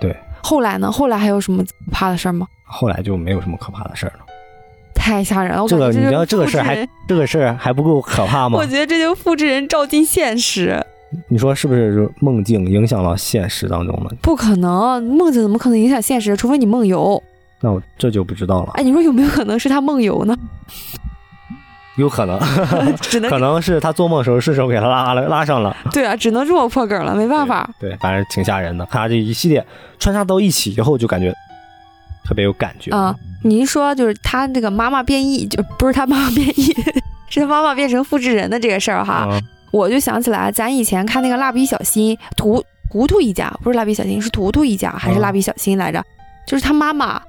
[0.00, 0.16] 对。
[0.42, 0.90] 后来呢？
[0.90, 2.46] 后来还有什么可怕的事儿吗？
[2.64, 4.23] 后来就没有什么可怕的事儿了。
[4.94, 5.62] 太吓人了！
[5.62, 8.66] 我这个感觉你知道这个事儿还这个事儿还不够可怕吗我？
[8.66, 10.84] 觉得这就复制人照进现实，
[11.28, 14.10] 你说是不是梦境影响了现实当中了？
[14.22, 16.36] 不可能，梦境怎么可能影响现实？
[16.36, 17.22] 除非你梦游。
[17.60, 20.36] 那我这就不知道了，哎，你说有没有可能是他梦游呢？
[21.96, 22.40] 有可能，
[23.00, 25.76] 只能可能是他做梦的时候顺手给他拉了拉上了。
[25.92, 27.70] 对啊，只能这么破梗了，没办法。
[27.78, 28.84] 对，反正挺吓人的。
[28.86, 29.64] 看他这一系列
[29.98, 31.32] 穿插到一起以后，就感觉
[32.24, 33.14] 特别有感觉啊。
[33.42, 36.74] 你一说就是他这个妈妈变异，就不是他妈妈变异，
[37.28, 46.02] 是他妈妈变成复制人的这个事儿哈，嗯我就想起来咱以前看那个蜡笔小新，图图图一家不是蜡笔小新，是图图一家还是嗯蜡笔小新来着？
[46.46, 47.20] 就是他妈妈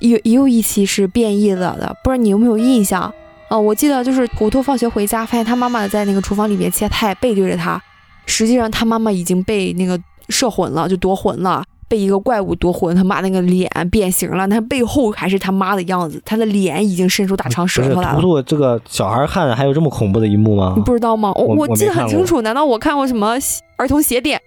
[0.00, 3.12] 有也有一期是变异了的，不知道你有没有印象？
[3.48, 7.80] 呃，我记得就是图图放学回家，发现他妈妈在那个厨房里面切菜，背对着他，
[8.26, 9.96] 实际上他妈妈已经被那个
[10.28, 11.64] 摄魂了，就夺魂了。
[11.88, 18.22] 被一个怪物夺魂，他妈那个脸变形了，但背后还是他妈的样子，他的脸已经伸出大长舌不是头来了图。
[18.22, 20.82] 图这个小孩看还有这么恐怖的一幕吗你？
[20.82, 21.32] 不知道吗？
[21.36, 23.36] 我我我记得很清楚，难道我看过什么
[23.76, 24.40] 儿童邪典？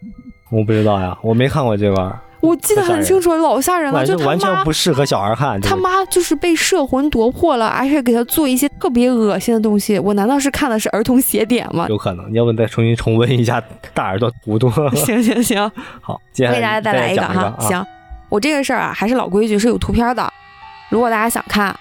[0.52, 4.06] 我不知道呀，我没看过这玩意儿，我记得很清楚，老吓人了。
[4.06, 5.60] 就他妈完全不，适合小孩看。
[5.60, 9.99] 他妈就是被摄魂夺魄了，而且给他做一些特别恶心的东西。
[9.99, 11.86] 我难道是看的是儿童邪典吗？
[11.89, 13.62] 有可能，要不再重新重温一下
[13.93, 14.69] 大耳朵图图。
[14.95, 15.71] 行行行，
[16.02, 17.56] 好，接下来给大家再来一个哈。
[17.60, 17.86] 行，
[18.30, 20.32] 我这个事儿啊，还是老规矩，是有图片的。
[20.89, 21.75] 如果大家想看，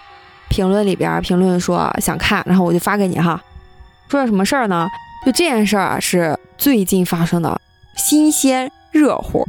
[0.48, 3.40] 评论里边评论说想看，然后我就发给你哈。
[4.08, 4.88] 说点什么事儿呢？
[5.24, 7.60] 就这件事儿啊，是最近发生的，
[7.96, 9.46] 新鲜热乎。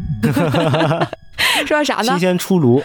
[1.65, 2.19] 说啥呢新？
[2.19, 2.81] 鲜出炉，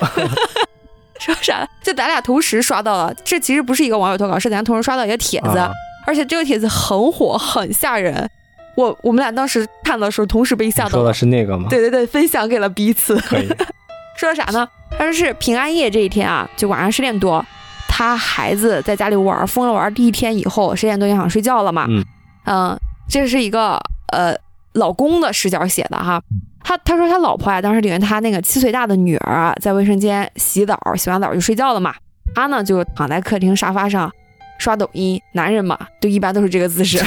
[1.20, 1.68] 说啥？
[1.82, 5.70] 就咱俩同时刷到了，这其实不是一个网友投稿，是咱同时刷到一个帖子，啊
[6.06, 8.28] 而且这个帖子很火，很吓人。
[8.76, 11.14] 我我们俩当时看的时候，同时被吓到了说的。
[11.14, 11.66] 是那个吗？
[11.70, 13.16] 对对对，分享给了彼此。
[13.20, 13.48] 可以。
[14.18, 14.68] 说的啥呢？
[14.96, 17.44] 他说是平安夜这一天啊，就晚上十点多，
[17.88, 21.86] 他孩子在家里玩疯了玩第一天以后，十点多就想睡觉了嘛。
[21.88, 22.04] 嗯
[22.46, 23.80] 嗯这是一个
[24.12, 24.34] 呃
[24.74, 26.22] 老公的视角写的哈。
[26.62, 31.94] 他他说他老婆呀、当时领着他那个七岁大的女儿啊，在卫生间洗澡，洗完澡就睡觉了嘛。
[32.34, 34.10] 他呢就躺在客厅沙发上
[34.58, 36.98] 刷抖音，男人嘛，就一般都是这个姿势。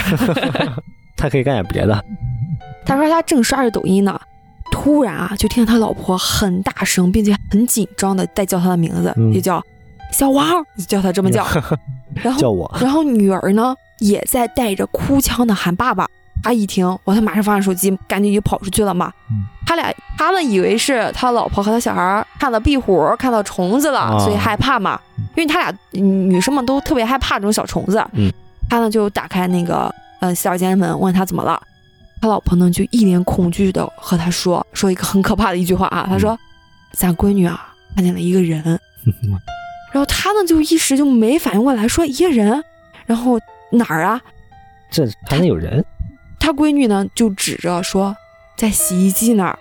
[1.18, 2.06] 他可以干点别的。
[2.86, 4.20] 他说他正刷着抖音呢，
[4.72, 9.60] 突然啊，就听见他老婆很大声并且很紧张的在叫他的名字，嗯就叫
[10.12, 11.44] 小王，就叫他这么叫。
[12.14, 16.08] 然后，叫我，然后女儿呢也在带着哭腔的喊爸爸。
[16.44, 19.12] 他一听，哇，他马上放下手机，赶紧就跑出去了嘛。
[19.30, 24.98] 嗯他俩，他呢以为是他老婆和他小孩看到壁虎、看到虫子了，啊所以害怕嘛。
[25.36, 28.02] 因为他俩嗯女生们都特别害怕这种小虫子。
[28.14, 28.32] 嗯，
[28.70, 31.62] 他呢就打开那个呃洗手间门，问他怎么了。
[32.22, 36.40] 他老婆呢就一脸恐惧的和他说说一个很可怕的一句话啊，他说
[36.96, 38.64] ：“咱闺女啊看见了一个人。
[39.92, 42.64] ”然后他呢就一时就没反应过来，说一个人，
[43.06, 43.38] 然后
[43.70, 44.22] 哪儿啊？
[44.90, 45.84] 这还能有人？
[46.40, 48.16] 他闺女呢就指着说
[48.56, 49.60] 在洗衣机那儿，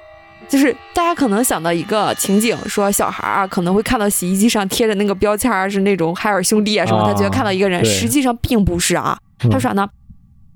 [0.48, 9.18] 就是大家可能想到一个情景，说小孩啊可能会看到洗衣机上贴着那个标签儿是那种海尔兄弟啊什么，啊他觉得看到一个人，对实际上并不是啊。
[9.20, 9.86] 嗯他说啥呢？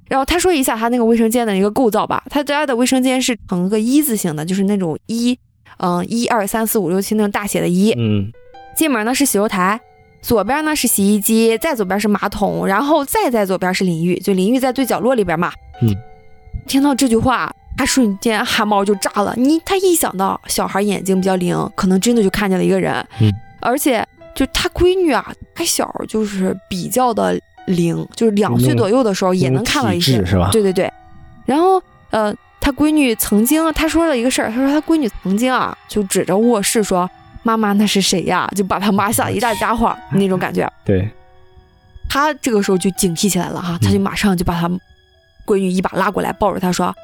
[0.09, 5.39] 然后他说一下他那个卫生间的一个构造吧，他家的卫生间是呈个一字形的，就是那种一，
[5.79, 7.93] 嗯，一二三四五六七那种大写的一。
[7.93, 8.33] 嗯
[8.75, 9.79] 进门呢是洗手台，
[10.23, 15.53] 左边呢是洗衣机，再左边是马桶，然后再在左边是淋浴，就淋浴在最角落里边嘛。
[15.83, 15.95] 嗯，
[16.67, 19.35] 听到这句话，他瞬间汗毛就炸了。
[19.37, 22.95] 你他一想到小孩眼睛比较灵，可能真的就看见了一个人。
[23.21, 30.93] 嗯，而且就他闺女啊，还小，就是比较的灵，就是两岁左右的时候也能看到一些是吧对对对，
[31.45, 32.35] 然后呃。
[32.63, 37.11] 他闺女曾经，他说了一个事儿，他说他闺女曾经啊，就指着卧室说
[37.43, 40.71] ：“妈妈，那是谁呀？”就把他妈吓得一大家伙那种感觉。
[40.85, 41.09] 对，
[42.07, 44.69] 他这个时候就警惕起来了哈，他就马上就把他
[45.51, 46.95] 闺女一把拉过来，抱着他说：“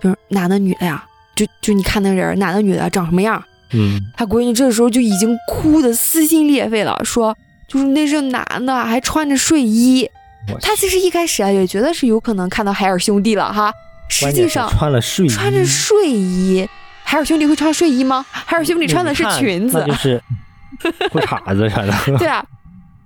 [0.00, 1.04] 就是男的女的呀？
[1.36, 7.36] 就就你看那人男的女的长什么样嗯？”他闺女这个时候就已经哭的撕心裂肺了，说
[7.68, 10.08] ：“就是那是男的，还穿着睡衣。”
[10.50, 13.70] 我他其实一开始啊也觉得是有可能看到海尔兄弟了哈，
[14.08, 16.66] 实际上穿了睡衣，穿着睡衣，
[17.04, 18.24] 海尔兄弟会穿睡衣吗？
[18.30, 20.22] 海尔兄弟穿的是裙子，就是
[21.10, 21.92] 裤衩子啥的。
[22.16, 22.42] 对啊，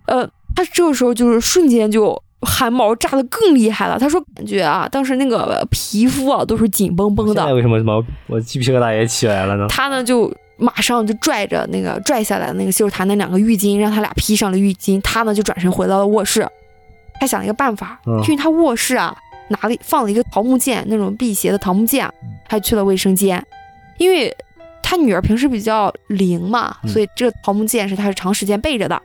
[0.07, 3.99] 呃，他这个时候就是瞬间就汗毛炸的更厉害了。
[3.99, 7.55] 他说感觉啊，当时那个皮肤啊都是紧绷绷现在的。
[7.55, 9.67] 为什么什么我鸡皮疙瘩也起来了呢？
[9.69, 15.01] 他呢就马上就拽着那个拽下来的那个洗手台那两个浴巾，让他俩披上了浴巾。
[15.01, 16.47] 他呢就转身回到了卧室，
[17.21, 19.17] 他想了一个办法，嗯因为他卧室啊
[19.49, 22.09] 拿了放了一个桃木剑，那种辟邪的桃木剑，
[22.49, 23.45] 还去了卫生间，
[23.99, 24.35] 因为
[24.83, 29.01] 他女儿平时比较灵嘛，嗯所以这个桃木剑是他是长时间备着的。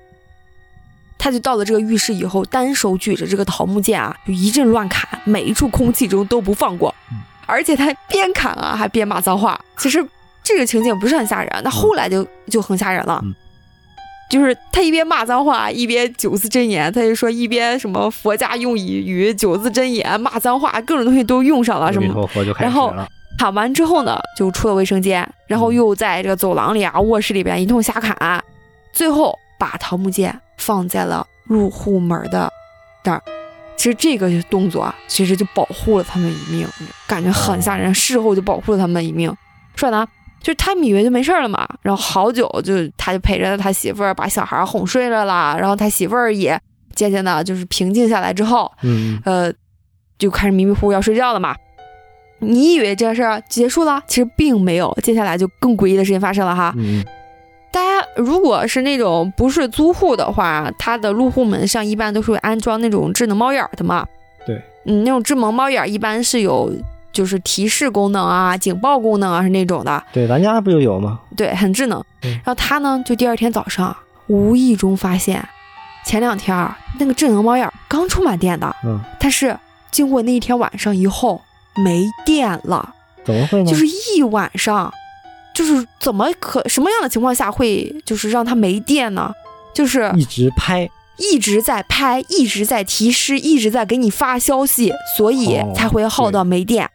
[1.20, 6.96] 他就到了这个浴室以后，单手举着这个桃木剑啊，就一阵乱砍，每一处空气中都不放过，
[7.46, 9.60] 而且他边砍啊还边骂脏话。
[9.78, 10.04] 其实
[10.42, 13.20] 这个情景不是很吓人，那后来就就很吓人了。
[13.24, 13.36] 嗯
[14.30, 22.30] 就是他一边骂脏话，一边九字真言，他就说一边什么佛家用语、九字真言、骂脏话，各种东西都用上了，什么
[22.60, 23.08] 然后始了。
[23.40, 28.44] 砍完之后呢，就出了卫生间，然后又在这个走廊里啊、卧室里边一通瞎砍，
[28.94, 32.52] 最后把桃木剑放在了入户门的
[33.04, 33.22] 那儿。
[33.78, 36.68] 其实这个动作啊，其实就保护了他们一命，
[37.08, 37.94] 感觉很吓人。
[37.94, 39.34] 事后就保护了他们一命。
[39.76, 40.06] 说呢，
[40.42, 46.60] 就是他们以为就没事儿了嘛，然后好久就他就陪着他媳妇儿把小孩哄睡了啦，然后他媳妇儿也
[46.94, 49.54] 渐渐的就是平静下来之后，嗯，呃，
[50.18, 51.56] 就开始迷迷糊糊要睡觉了嘛。
[52.40, 56.74] 你以为这事儿结束了，其实并没有，接下来就更诡异的事情发生了哈。
[56.78, 57.02] 嗯，
[57.72, 64.06] 大家如果是那种不是租户的话，它的入户门上一般都是会安装那种智能猫眼儿的嘛。
[64.46, 66.74] 对，嗯，那种智能猫眼儿一般是有
[67.12, 71.20] 就是提示功能啊、警报功能啊是那种的，对，咱家不就有吗？
[71.38, 72.00] 对，很智能。
[72.24, 73.96] 嗯然后他呢，就第二天早上
[74.28, 75.48] 无意中发现，
[76.06, 79.56] 前两天儿那个智能猫眼儿刚充满电的，嗯，但是
[79.92, 81.42] 经过那一天晚上以后
[81.86, 83.70] 没电了，怎么会呢？
[83.70, 84.92] 就是一晚上，
[85.60, 89.30] 就是怎么可什么样的情况下会就是让它没电呢？
[89.74, 96.90] 就是一直拍，一直在拍，一直在提示，一直在给你发消息，所以哦才会耗到没电。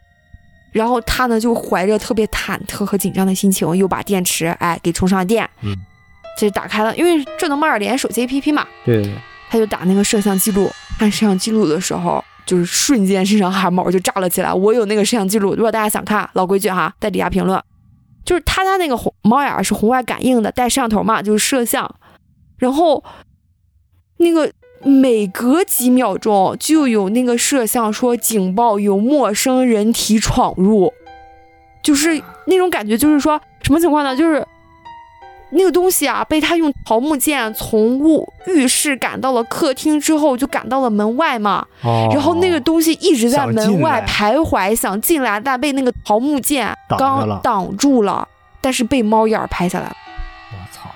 [0.73, 5.77] 然后他呢就怀着特别忐忑和紧张的心情，又把电池哎给充上了电，嗯，
[6.39, 9.15] 这打开了，因为智能猫耳连手机 APP 嘛，对对对，
[9.51, 14.55] 他就打那个摄像记录，看摄像记录的时候，就是瞬间身上汗毛就炸了起来。
[14.55, 17.63] 我有那个摄像记录，如果大家想看，老规矩哈，在底下评论。
[18.25, 21.95] 就是他家那个红猫眼是红外感应的，带摄像头嘛，就是摄像，
[22.57, 23.05] 然后
[24.17, 24.51] 那个
[24.83, 30.93] 每隔几秒钟就有那个摄像说警报有陌生人体闯入，
[31.83, 34.17] 就是那种感觉，就是说什么情况呢？
[34.17, 34.47] 就是
[35.55, 41.67] 那个东西啊，被他用桃木剑从屋浴室赶到了客厅之后，就赶到了门外嘛。
[41.83, 48.27] 哦，然后那个东西一直在门外徘徊，想进来，但被那个桃木剑刚挡住了，
[48.61, 49.97] 但是被猫眼儿拍下来了，
[50.53, 50.91] 我操，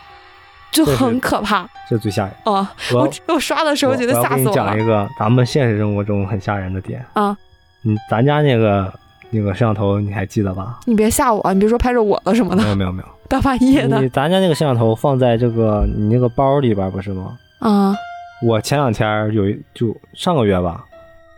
[0.71, 2.33] 就很可怕这最吓人。
[2.45, 2.75] 啊！
[2.93, 7.05] 我我我刷的时候觉得吓死我了我讲一个咱们现实生活中很吓人的点。
[7.15, 7.37] 啊！
[7.85, 8.93] 嗯，咱家那个
[9.31, 10.81] 那个摄像头你还记得吧？
[10.85, 17.39] 你别吓我啊，你别说拍着我了什么的，没有没有没有，大半夜的你咱家那个摄像头放在这个你那个包里边不是吗？
[17.61, 17.95] 啊
[18.41, 20.85] 我前两天有一就上个月吧，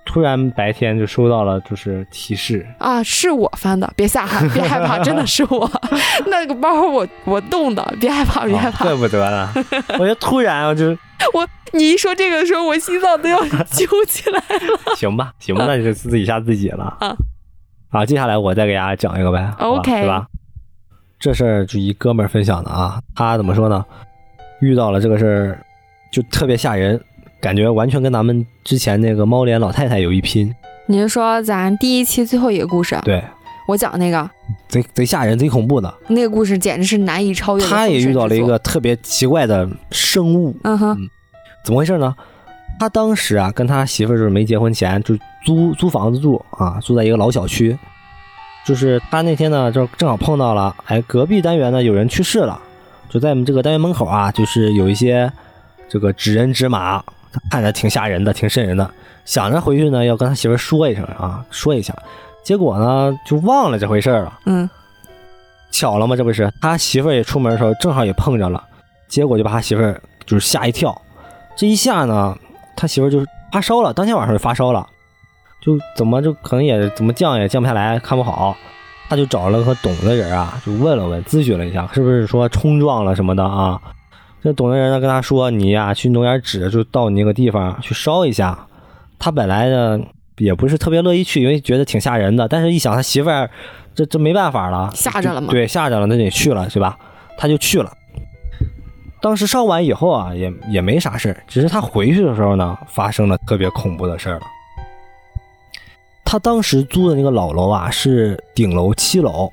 [0.05, 3.03] 突然白天就收到了就是提示，啊！
[3.03, 5.71] 是我翻的，别吓害，别害怕，真的是我
[6.27, 8.85] 那个包我我动的，别害怕，别害怕。
[8.85, 9.51] 啊怪不得呢。
[9.99, 10.91] 我就突然我就
[11.33, 14.79] 我你一说这个的时候，我心脏都要揪起来了。
[14.95, 17.17] 行吧行吧，那就自己吓自己了啊。
[17.89, 20.27] 啊，接下来我再给大家讲一个呗 OK 是吧？
[21.21, 23.85] 这事儿就一哥们儿分享的啊，他怎么说呢？
[24.61, 25.59] 遇到了这个事儿
[26.11, 26.99] 就特别吓人，
[27.41, 30.53] 感觉完全跟咱们之前那个猫脸老太太有一拼。
[30.87, 32.99] 你是说咱第一期最后一个故事？
[33.05, 33.23] 对，
[33.69, 34.29] 我讲那个
[34.67, 35.95] 贼贼吓人，贼恐怖的。
[36.09, 40.97] 那个故事简直是难以超越他也遇到了，一个特别奇怪的生物，嗯哼，
[41.65, 42.17] 怎么回事呢？
[42.79, 45.15] 他当时啊，跟他媳妇儿就是没结婚前就
[45.45, 47.79] 租租房子住啊，住在一个老小区。
[48.65, 52.61] 就是他那天呢，就正好碰到了，哎，隔壁单元呢有人去世了，
[53.09, 55.31] 就在我们这个单元门口啊，就是有一些
[55.89, 57.03] 这个纸人纸马，
[57.51, 58.89] 看着挺吓人的，挺瘆人的。
[59.25, 61.95] 想着回去呢要跟他媳妇说一声啊，说一下，
[62.43, 64.39] 结果呢就忘了这回事了。
[64.47, 64.69] 嗯，
[65.71, 66.17] 巧了吗？
[66.17, 68.63] 这不是他媳妇也出门的时候，正好也碰着了，
[69.09, 69.83] 结果就把他媳妇
[70.27, 71.01] 就是吓一跳。
[71.57, 72.37] 这一下呢，
[72.77, 74.87] 他媳妇就是发烧了，当天晚上就发烧了，
[75.61, 78.57] 就怎么就可能也怎么降也降不下来，看不好，
[79.09, 83.81] 他就找了个懂的人啊，就问了问，咨询了一下，是不是说冲撞了什么的啊？
[84.43, 88.59] 这懂的人呢跟他说，你呀、去弄点纸，就到你那个地方去烧一下。
[89.19, 90.01] 他本来呢
[90.39, 93.51] 也不是特别乐意去，因为觉得挺吓人的，但是一想他媳妇儿，
[93.95, 96.97] 这这没办法了，吓着了嘛对，吓着了，那得去了，是吧？
[97.37, 97.93] 他就去了。
[99.21, 104.43] 当时烧完以后啊，也也没啥事儿，只是他回去的时候呢，发生了特别恐怖的事儿了。
[106.31, 109.53] 他当时租的那个老楼啊，是顶楼七楼，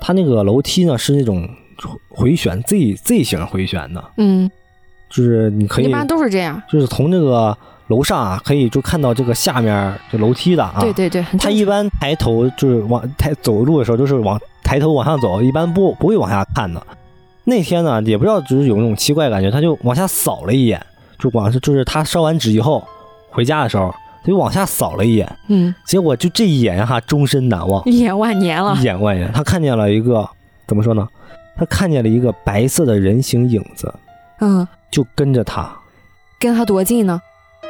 [0.00, 1.46] 他那个楼梯呢是那种
[2.08, 4.50] 回旋 Z Z 型回旋的，嗯，
[5.10, 6.62] 就是你可以一般都是这样。
[6.70, 7.54] 就是从这个
[7.88, 10.78] 楼上啊，可以就看到这个下面这楼梯的啊。
[10.80, 16.82] 对对对，他一般抬头就是往抬走路的时候都是往抬头往上走，一般不不会往下看的。
[17.44, 20.80] 那天呢，也不知道就是有那种奇怪感觉，他就往下扫了一眼，
[21.18, 22.82] 就往是就是他烧完纸以后
[23.28, 23.94] 回家的时候，
[24.26, 28.82] 他就往下扫了一眼，嗯，结果就这一眼哈，终身难忘，一眼万年了一。
[28.82, 29.30] 眼万年。
[29.32, 30.28] 他看见了一个
[30.66, 31.06] 怎么说呢？
[31.56, 33.94] 他看见了一个白色的人形影子，
[34.40, 35.70] 嗯，就跟着他，
[36.40, 37.22] 跟他多近呢？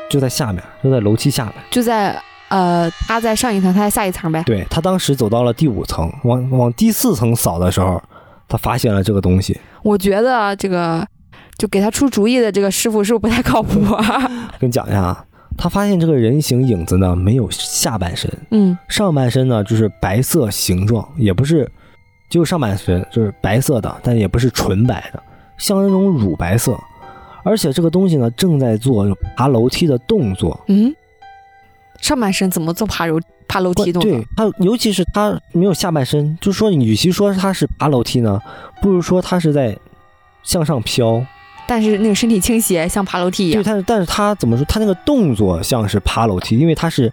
[0.08, 1.54] 就在下面，就在楼梯下面。
[1.70, 4.42] 就在呃，他在上一层，他在下一层呗。
[4.46, 8.02] 对他当时走到了第五层，往往第四层扫的时候，
[8.48, 9.60] 他发现了这个东西。
[9.82, 11.06] 我觉得这个
[11.58, 14.28] 就给他出主意的这个师傅是不是不太靠谱啊？
[14.58, 15.24] 跟你讲一下啊，
[15.56, 21.70] 他发现这个人形影子呢没有下半身，嗯上半身呢就是白色形状，也不是，
[22.28, 25.22] 只有上半身就是白色的，但也不是纯白的，
[25.58, 26.78] 像那种乳白色。
[27.42, 30.94] 而且这个东西呢正在做爬楼梯的动作，嗯，
[32.00, 34.26] 上半身怎么做爬楼爬楼梯动作对？
[34.36, 38.40] 它，尤其是它没有下半身，就说，你与其说它是爬楼梯呢，
[38.82, 39.78] 不如说它是在
[40.42, 41.24] 向上飘。
[41.66, 43.74] 但是那个身体倾斜，像爬楼梯一样对，样。
[43.74, 44.64] 但是但是他怎么说？
[44.66, 47.12] 他那个动作像是爬楼梯，因为他是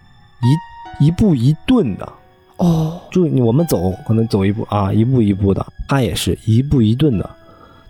[0.99, 2.13] 一一步一顿的，
[2.57, 7.29] 哦，就你我们走可能走一步啊，一步一步的，他也是一步一顿的。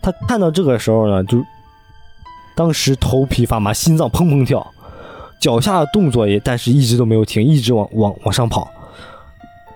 [0.01, 1.43] 他看到这个时候呢，就
[2.55, 4.65] 当时头皮发麻，心脏砰砰跳，
[5.39, 8.69] 脚下的动作也但是一直都没有停，一直往往往上跑。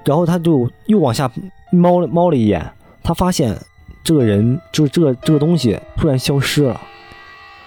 [0.05, 1.29] 然后他就又往下
[1.69, 2.65] 猫了猫了一眼，
[3.03, 3.53] 他发现
[4.08, 6.80] 这个人就是这个这个东西突然消失了。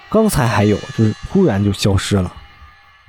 [0.09, 2.33] 刚才还有，就是突然就消失了。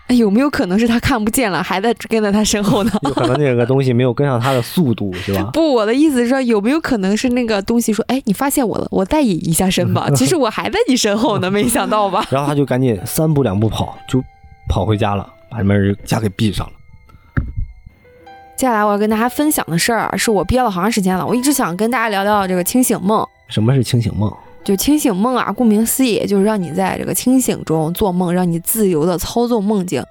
[0.07, 2.91] 哎，有没有可能是他看不见了，还在跟在他身后呢？
[3.03, 5.49] 有可能那个东西没有跟上他的速度， 是吧？
[5.53, 10.09] 不，我的意思是说，有没有可能是那个东西说，哎，你发现我了，我再隐一下身吧。
[10.13, 12.27] 其实我还在你身后呢，没想到吧？
[12.29, 14.21] 然后他就赶紧三步两步跑，就
[14.67, 16.73] 跑回家了，把门家给闭上了。
[18.61, 23.27] 接下来我要跟大家分享的事儿啊，是我憋了好长时间了，我一直想跟大家聊聊这个清醒梦。
[23.47, 24.31] 什么是清醒梦？
[24.63, 30.03] 就清醒梦啊，顾名思义，就是让你在这个清醒中做梦，让你自由的操纵梦境。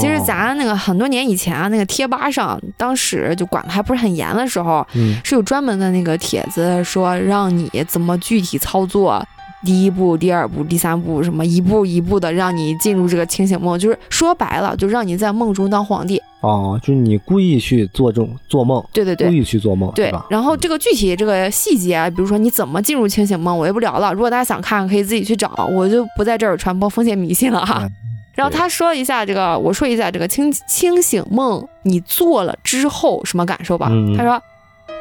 [0.00, 9.22] 其实哦咱那个很多年以前啊，那个贴吧上，当时就管的还不是很严的时候，嗯是有专门的那个帖子说让你怎么具体操作。
[9.66, 16.18] 第一步、第二步、第三步，什么一步一步的让你进入这个清醒梦，就是说白了，就让你在梦中当皇帝。
[16.40, 24.12] 哦，就是你故意去做这种做梦，对对对故，意去做梦，对吧？，然后这个具体这个细节啊，比如说你怎么进入清醒梦，我也不聊了。
[24.12, 27.80] 如果大家想看，可以自己去找，我就不在这儿传播封建迷信了哈。
[27.82, 27.90] 嗯
[28.38, 33.88] 然后他说一下这个，我说一下这个清清醒梦你做了之后什么感受吧。
[33.90, 34.40] 嗯他说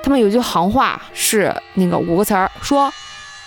[0.01, 2.91] 他们有句行话是那个五个词儿，说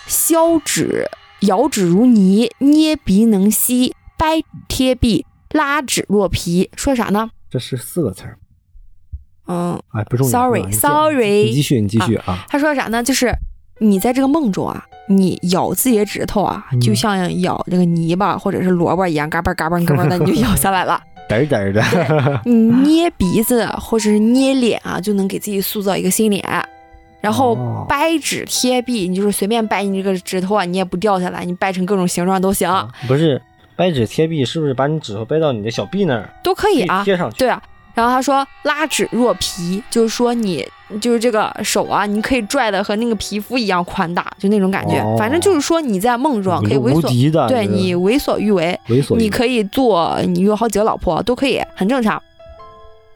[0.07, 1.05] 削指
[1.41, 6.71] 咬指如泥，捏鼻能吸，掰贴壁，拉指落皮。
[6.77, 7.33] 说啥呢？
[7.51, 8.39] 这是四个词儿，
[9.49, 10.31] 嗯，哎，不重要。
[10.31, 12.47] Sorry，是吧你继 sorry 你继续，你继续啊。
[12.49, 13.03] 他说啥呢？
[13.03, 13.35] 就是
[13.81, 21.01] 你在这个梦中啊，你咬自己的指头啊，嗯就像咬这个泥巴或者是萝卜一样，嘎嘣嘎嘣嘎嘣的，你就咬下来了。
[21.29, 26.45] 嘚儿嘚儿的， 你捏鼻子或者是捏脸啊，就能给自己塑造一个新脸。
[27.21, 32.69] 然后哦掰指贴壁，你就是随便掰你这个指头啊，你也不掉下来，你掰成各种形状都行，
[33.07, 33.41] 不是
[33.81, 37.03] 掰指贴壁，是不是把你指头掰到你的小臂那儿，都可以啊。
[37.03, 37.39] 贴上去？
[37.39, 37.63] 对啊，
[37.95, 40.69] 然后他说拉指若皮，就是说你
[41.01, 44.99] 就是这个手啊，你可以拽的和那个皮肤一样宽大，就那种感觉。
[44.99, 52.23] 哦反正就是说你在梦中可以为所，无敌的，对你为所欲为，为所欲为你可以做，你有好几个老婆都可以，很正常。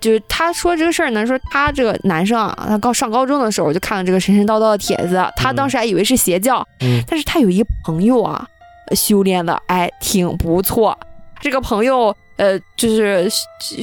[0.00, 8.46] 就是他说这个事儿呢，说他这个男生啊，他刚上高中的时候就看了这个神神叨叨的帖子，他当时还以为是邪教，嗯但是他有一朋友啊，
[8.92, 10.98] 修炼的哎挺不错。
[11.40, 13.30] 这个朋友呃就是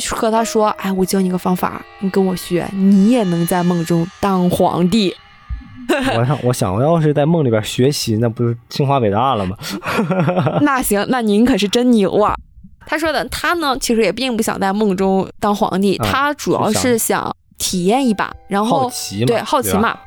[0.10, 5.16] 和他说，哎，我教你个方法，你跟我学，你也能在梦中当皇帝。
[6.18, 9.58] 我想，我想，我要是在梦里边学习，那不是清华北大了吗？
[10.62, 12.34] 那行，那您可是真牛啊！
[12.86, 18.90] 他说的，他呢其实也并不想在梦中当皇帝，啊他主要是想体验一把，然后
[19.28, 19.98] 对好奇，嘛，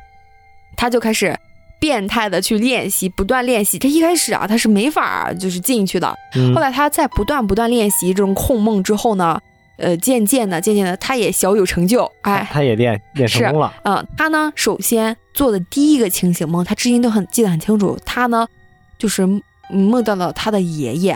[0.75, 1.37] 他就开始
[1.79, 3.77] 变态的去练习，不断练习。
[3.77, 9.39] 他一开始啊，他是没法就是进去的，嗯后来他在不断不断练习这种控梦之后呢，
[9.77, 17.97] 呃，渐渐的，渐渐的，他也小有成就，哎，他也练练成是功了，嗯，他呢，首先做的第一个清醒梦，他至今都很记得很清楚。
[18.05, 18.47] 他呢，
[18.97, 19.27] 就是
[19.69, 21.11] 梦到了他的爷爷，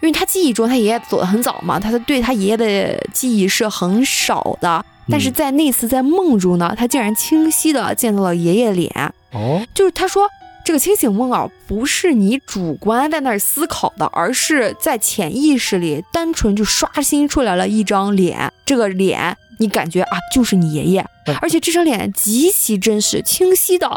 [0.00, 4.84] 因为他记忆中他爷爷走的很早嘛，他的对他爷爷的记忆是很少的。
[5.10, 8.90] 但是嗯在那次在梦中呢，他竟然清晰的见到了爷爷脸，
[9.32, 10.28] 哦，就是他说
[10.64, 21.06] 这个清醒梦啊，不是你主观在那儿思考的，而是在潜意识里单纯就刷新出来了一张脸，这个脸你感觉啊就是你爷爷。
[21.26, 23.88] 嗯，而且这张脸极其真实、清晰的，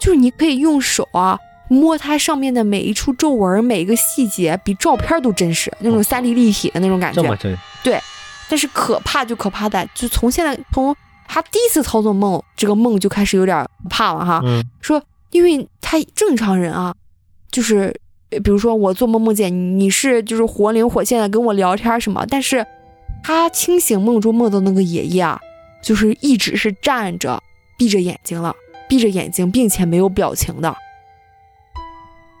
[0.00, 1.38] 就是你可以用手啊。
[1.66, 7.22] 摸它上面的每一处皱纹，每一个细节，比照片都真实，那种三 D 立体的那种感觉。
[7.22, 7.56] 这么真，
[8.48, 10.94] 但是可怕就可怕在，就从现在从
[11.26, 14.40] 他第一次操作梦，这个梦就开始有点怕了哈。
[14.44, 16.94] 嗯说，因为他正常人啊，
[17.50, 17.94] 就是
[18.30, 22.66] 呃比如说我做梦梦见你你是就是活灵活现的跟我聊天什么，但是
[23.22, 25.40] 他清醒梦中梦到那个爷爷啊，
[25.82, 27.42] 就是一直是站着
[27.78, 28.54] 闭着眼睛了，
[28.88, 30.76] 闭着眼睛并且没有表情的。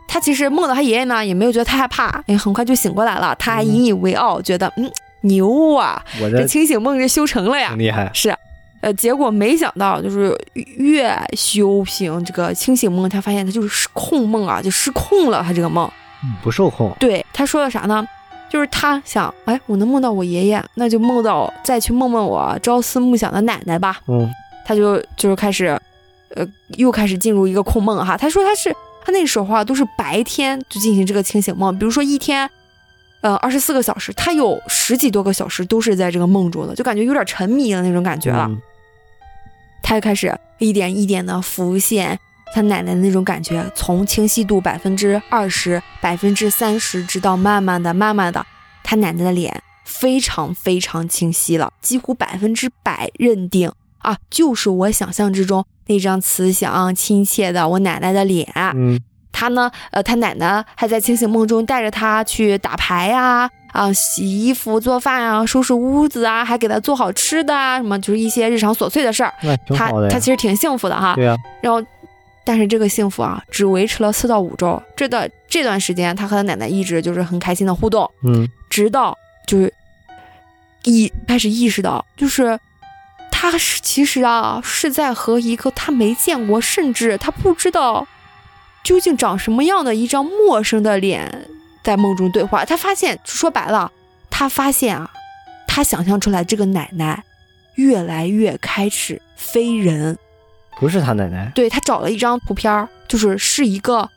[0.06, 3.34] 他其实梦到他爷爷呢，也没有觉得太害怕，哎，很快就醒过来了。
[3.36, 4.88] 他还引以为傲，觉得嗯
[5.24, 7.78] 牛啊，这我这清醒梦这修成了呀挺。
[7.78, 8.34] 厉害，是，
[8.80, 15.42] 呃，结果没想到就是越修行这个清醒梦，他发现他就是失控梦啊，就失控了。
[15.42, 15.90] 他这个梦，
[16.42, 18.06] 不受控，对他说的啥呢？
[18.50, 23.98] 就是他想，哎，我能梦到我爷爷，那就梦到再去梦梦我朝思暮想的奶奶吧。
[24.06, 24.30] 嗯
[24.66, 25.78] 他就就是开始，
[26.34, 26.46] 呃，
[26.78, 28.16] 又开始进入一个控梦哈。
[28.16, 32.48] 他说他是他那时候啊都是白天就进行这个清醒梦，比如说一天，
[33.24, 38.46] 呃，二十四个小时，他有十几多个小时都是在这个梦中的，就感觉有点沉迷的那种感觉了。
[38.50, 38.60] 嗯
[39.82, 42.18] 他就开始一点一点的浮现
[42.54, 48.44] 他奶奶的那种感觉，从清晰度百分之二十、百分之三十，直到慢慢的、慢慢的，
[48.82, 58.50] 他奶奶的脸非常非常清晰了，几乎百分之百认定啊，就是我想象之中那张慈祥亲切的我奶奶的脸。
[58.74, 59.00] 嗯
[59.34, 69.34] 他呢，呃，他奶奶还在清醒梦中带着他去打牌呀、啊，洗衣服、做饭啊、收拾屋子啊，还给他做好吃的啊，什么就是一些日常琐碎的事儿。
[69.76, 71.14] 他他其实挺幸福的哈。
[71.16, 71.84] 对啊，然后，
[72.44, 74.80] 但是这个幸福啊，只维持了四到五周。
[74.96, 79.16] 这段这段时间，他和他奶奶一直就是很开心的互动，嗯直到
[79.46, 79.72] 就是
[80.84, 82.58] 意开始意识到，就是
[83.30, 88.06] 他是其实啊是在和一个他没见过，甚至他不知道
[88.84, 91.48] 究竟长什么样的一张陌生的脸
[91.82, 92.64] 在梦中对话。
[92.64, 93.90] 他发现，说白了，
[94.30, 95.10] 他发现啊，
[95.66, 97.24] 他想象出来这个奶奶
[97.74, 100.16] 越来越开始非人。
[100.78, 104.10] 不是他奶奶，对他找了一张图片儿，就是是一个，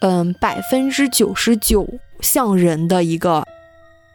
[0.00, 1.88] 嗯，百分之九十九
[2.20, 3.44] 像人的一个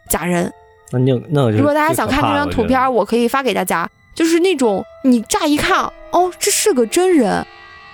[0.08, 0.52] 假人。
[0.92, 7.44] 那就那如果大家想看这张图片儿，我可以发给大家，就是那种你乍一看，哦，这是个真人，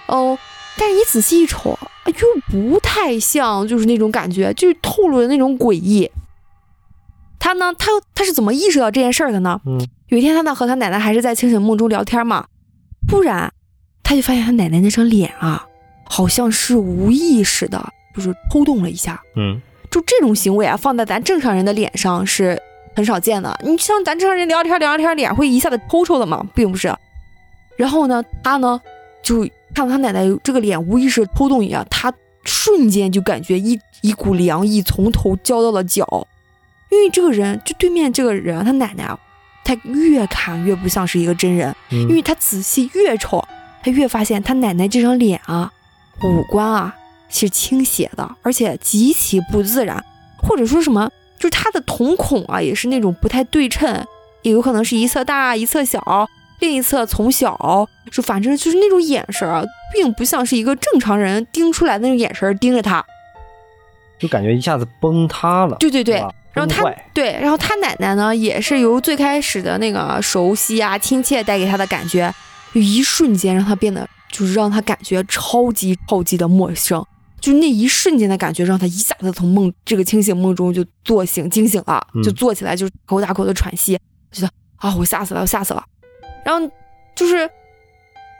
[0.08, 0.36] 哦，
[0.78, 6.10] 但是你仔细一瞅，哎又不太像，就是那种感觉，就是透露的那种诡异。
[7.38, 9.60] 他呢，他他是怎么意识到这件事儿的呢？
[9.66, 12.46] 嗯，有一天他呢和他奶奶还是在清醒梦中聊天嘛，
[13.08, 13.52] 突然
[14.02, 15.66] 他就发现他奶奶那张脸啊，
[16.04, 19.20] 好像是无意识的，就是抽动了一下。
[19.36, 19.60] 嗯
[19.90, 22.58] 就这种行为啊，放在咱正常人的脸上是
[22.96, 23.54] 很少见的。
[23.62, 26.46] 你像咱正常人聊天聊天，脸会一下子抽抽的嘛？
[26.54, 26.94] 并不是。
[27.76, 28.80] 然后呢，他呢
[29.22, 32.12] 就看到他奶奶这个脸无意识抽动一样，他
[32.44, 36.26] 瞬间就感觉一一股凉意从头浇到了脚，
[36.90, 39.18] 因为这个人就对面这个人，他奶奶啊，
[39.64, 43.42] 他越看越不像是一个真人，嗯，因为他仔细越瞅，
[43.82, 45.72] 他越发现他奶奶这张脸啊，
[46.24, 46.94] 五官啊
[47.28, 50.04] 是倾斜的，而且极其不自然，
[50.42, 54.04] 或者说什么，就是他的瞳孔啊也是那种不太对称，
[54.42, 56.28] 也有可能是一侧大一侧小，
[56.62, 63.04] 另一侧从小就反正就是那种眼神啊，并不像是一个正常人盯出来的那种眼神盯着他。
[64.16, 65.76] 就感觉一下子崩塌了。
[65.80, 72.32] 对对对然后他对，然后他奶奶呢，也是由最开始的那个熟悉啊、亲切带给他的感觉，
[72.72, 77.04] 就一瞬间让他变得，就是让他感觉超级超级的陌生。
[77.40, 83.98] 就那一瞬间的感觉，让他一下子从梦这个清醒梦中就坐醒、惊醒了，嗯就坐起来，就口大口的喘息，
[84.30, 85.82] 觉得啊，我吓死了，我吓死了。
[86.44, 86.70] 然后
[87.14, 87.48] 就是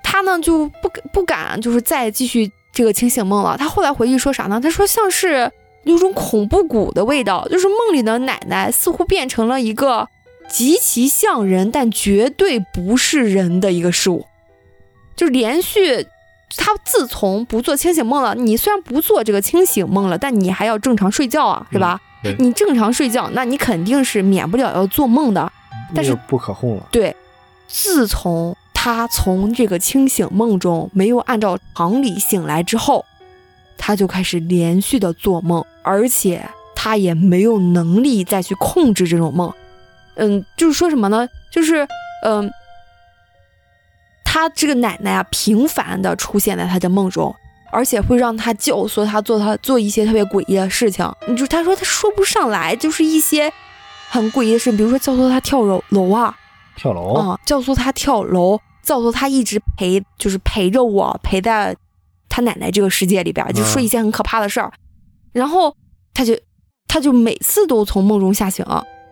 [0.02, 3.56] 他呢，就不敢不敢，就是再继续这个清醒梦了。
[3.56, 4.60] 他后来回忆说啥呢？
[4.60, 5.50] 他说像是
[5.84, 10.08] 有种恐怖谷的味道，就是梦里的奶奶似乎变成了一个
[10.48, 14.26] 极其像人，但绝对不是人的一个事物。
[15.14, 16.06] 就连续，
[16.56, 22.00] 他自从不做清醒梦了，你虽然不做这个清醒梦了，但你还要正常睡觉啊，是吧？
[22.22, 25.52] 对你正常睡觉，那你肯定是免不了要做梦的。
[25.94, 26.88] 但是不可控了。
[26.90, 27.14] 对，
[27.72, 33.04] 自从他从这个清醒梦中没有按照常理醒来之后，
[33.78, 39.52] 他就开始连续的做梦，而且他也没有能力再去控制这种梦。
[40.16, 41.26] 嗯，就是说什么呢？
[41.50, 41.88] 就是
[42.26, 42.50] 嗯，
[44.22, 47.34] 他这个奶奶啊，频繁的出现在他的梦中。
[47.74, 53.50] 而且会让他教唆他做他做一些特别诡异的事情，你就他说他说不上来，就是一些
[54.10, 56.36] 很诡异的事，比如说教唆他跳楼楼啊，
[56.76, 61.76] 跳楼，啊、教唆他跳楼，教唆他一直陪，就是陪着我，陪在
[62.28, 64.72] 他奶奶这个世界里边儿，就说一些很可怕的事儿。
[65.32, 65.74] 然后
[66.14, 66.36] 他就
[66.88, 68.64] 他就每次都从梦中吓醒，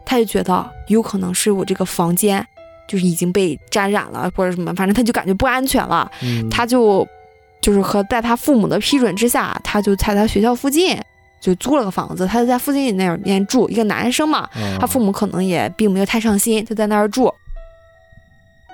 [0.04, 2.44] 他就觉得有可能是我这个房间
[2.88, 6.10] 就是已经被沾染了或者什么，反正他就感觉不安全了。
[6.22, 7.06] 嗯，他就
[7.60, 10.98] 就是和在他父母的批准之下，他就在他学校附近
[11.40, 17.32] 就租了个房子，他就在附近那边住，一个男生嘛，嗯他父母可能也并没有太上心，就在那儿住。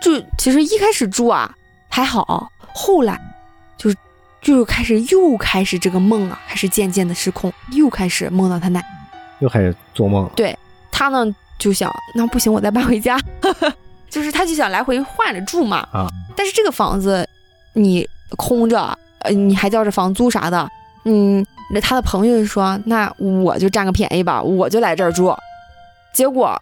[0.00, 1.54] 就其实一开始住啊
[1.88, 3.20] 还好，后来
[3.76, 3.96] 就是
[4.40, 8.84] 就是开始又开始这个梦啊，开始渐渐的失控，又开始梦到他奶。
[9.40, 10.28] 又开始做梦。
[10.34, 10.56] 对
[10.90, 11.26] 他呢
[11.58, 13.18] 就想，那不行，我再搬回家，
[14.08, 15.86] 就是他就想来回换着住嘛。
[15.92, 17.28] 啊，但是这个房子
[17.74, 20.68] 你空着，呃，你还交着房租啥的，
[21.04, 25.34] 嗯，那他的朋友就说，那我就占个便宜吧，我就来这儿住。
[26.14, 26.58] 结果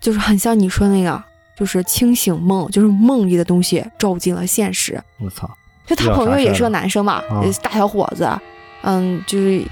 [0.00, 1.20] 就是很像你说那个，
[1.56, 5.02] 就是清醒梦，就是梦里的东西照进了现实。
[5.18, 5.48] 我操，
[5.86, 8.28] 就他朋友也是个男生嘛，啊大小伙子，
[8.82, 9.64] 嗯，就是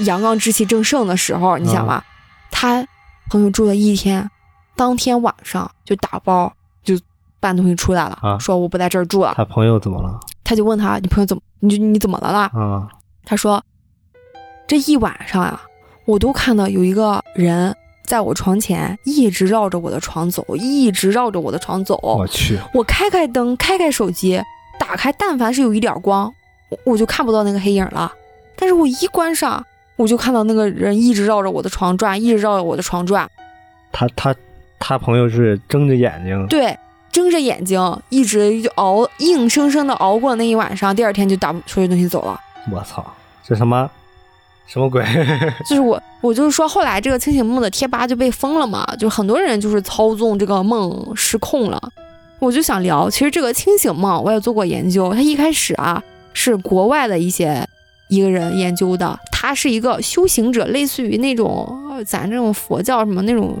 [0.00, 2.04] 阳刚之气正盛的时候，你想啊吧，
[2.50, 2.86] 他
[3.30, 4.28] 朋友住了一天，
[4.76, 6.52] 当天晚上就打包
[6.82, 6.98] 就
[7.40, 9.34] 搬东西出来了，啊说我不在这儿住了。
[9.36, 10.18] 他朋友怎么了？
[10.42, 12.50] 他就问他，你朋友怎么，你就你怎么了啦？
[12.52, 12.88] 啊，
[13.24, 13.62] 他说，
[14.66, 15.60] 这一晚上呀、
[16.06, 17.74] 我都看到有一个人
[18.04, 21.98] 在我床前一直绕着我的床走，一直绕着我的床走。
[22.02, 24.40] 我去，我开开灯，开开手机，
[24.78, 26.32] 打开，但凡是有一点光，
[26.68, 28.12] 我我就看不到那个黑影了。
[28.56, 29.64] 但是我一关上，
[29.96, 33.28] 我就看到那个人一直绕着我的床转，一直绕着我的床转。
[33.90, 34.34] 他他
[34.78, 36.76] 他朋友是睁着眼睛，对，
[37.10, 37.80] 睁着眼睛，
[38.10, 40.94] 一直就熬，硬生生的熬过了那一晚上。
[40.94, 42.38] 第二天就打收拾东西走了。
[42.70, 43.04] 我操，
[43.42, 43.90] 这他妈
[44.66, 45.04] 什么鬼？
[45.68, 51.80] 就是我，我就是说，后来这个清醒梦的贴吧就被封了嘛，就很多人就是操纵这个梦失控了。
[52.38, 56.02] 我就想聊，其实这个清醒梦我也做过研究，它一开始啊
[56.32, 57.66] 是国外的一些
[58.08, 63.56] 一个人研究的，他是一个修行者，类似于那种呃咱这种佛教什么那种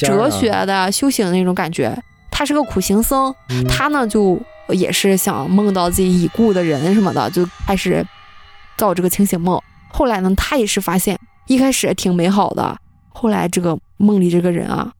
[0.00, 1.96] 哲学的修行的那种感觉。
[2.30, 4.38] 他是个苦行僧，嗯他呢就
[4.68, 8.04] 也是想梦到自己已故的人什么的，就开始
[8.76, 9.58] 造这个清醒梦。
[9.88, 12.76] 后来呢，他也是发现一开始挺美好的，
[13.08, 14.92] 后来这个梦里这个人啊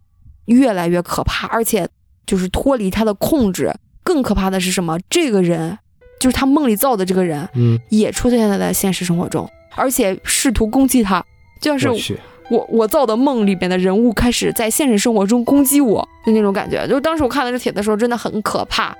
[0.46, 1.88] 越来越可怕，而且
[2.26, 3.72] 就是脱离他的控制。
[4.02, 4.96] 更可怕的是什么？
[5.10, 5.76] 这个人
[6.20, 11.24] 就是他梦里造的这个人，嗯，也出现在了现实生活中，而且试图攻击他，
[11.60, 12.16] 就像是
[12.48, 16.86] 我，我我造的梦里边的人物开始在现实生活中攻击我，就那种感觉。
[16.86, 18.96] 就当时我看到这帖的时候，真的很可怕。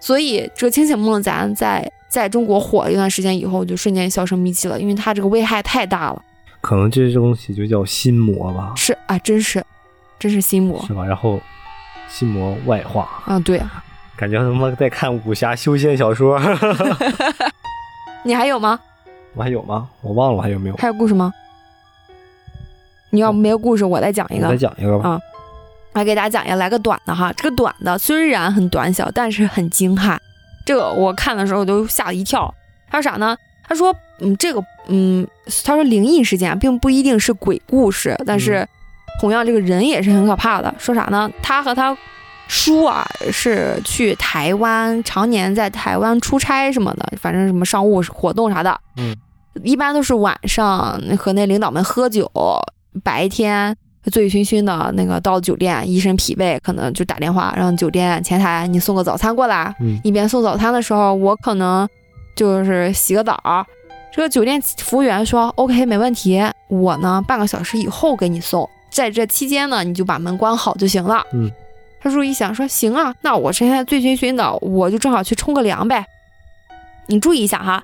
[0.00, 6.22] 所以这个清醒梦，咱在在中国火了一段时间以后，就瞬间销声匿迹了，因为它这个危害太大了。
[6.60, 9.64] 可能这东西就叫心魔吧，是啊，真是，
[10.18, 11.04] 真是心魔是吧？
[11.04, 11.40] 然后
[12.08, 13.38] 心魔外化，啊！
[13.40, 13.84] 对啊，
[14.16, 16.40] 感觉他妈在看武侠修仙小说。
[18.24, 18.80] 你还有吗？
[19.34, 19.88] 我还有吗？
[20.00, 20.76] 我忘了还有没有。
[20.76, 21.32] 还有故事吗？
[23.10, 24.56] 你要没有故事，我再讲一个我再。
[24.56, 25.10] 讲一个吧。
[25.10, 25.20] 啊
[25.92, 27.32] 来给大家讲一个，来个短的哈。
[27.32, 30.20] 这个短的虽然很短小，但是很惊撼。
[30.66, 32.54] 这个我看的时候都吓了一跳。
[32.90, 33.34] 他说啥呢？
[33.66, 35.26] 他说，嗯，这个，嗯，
[35.64, 38.68] 他说灵异事件并不一定是鬼故事，但是
[39.20, 40.72] 同样这个人也是很可怕的。
[40.78, 41.28] 说啥呢？
[41.42, 41.96] 他和他
[42.46, 48.80] 叔啊是去台湾，常年在台湾出差什么的，反正什么商务活动啥的。
[48.96, 49.16] 嗯，
[49.64, 52.30] 一般都是晚上和那领导们喝酒，
[53.02, 53.76] 白天
[54.10, 59.74] 醉醺醺的那个到酒店，一身疲惫，可能就打电话让酒店前台你送个早餐过来。
[59.80, 61.88] 嗯一边送早餐的时候，我可能
[62.34, 63.66] 就是洗个澡。
[64.14, 71.22] 这个酒店服务员说 OK 没问题，我呢半个小时以后给你送，在这期间呢你就把门关好就行了。
[71.32, 71.50] 嗯，
[72.00, 76.06] 他叔一想说行啊，那我现在醉醺醺的，我就正好去冲个凉呗。
[77.08, 77.82] 你注意一下哈，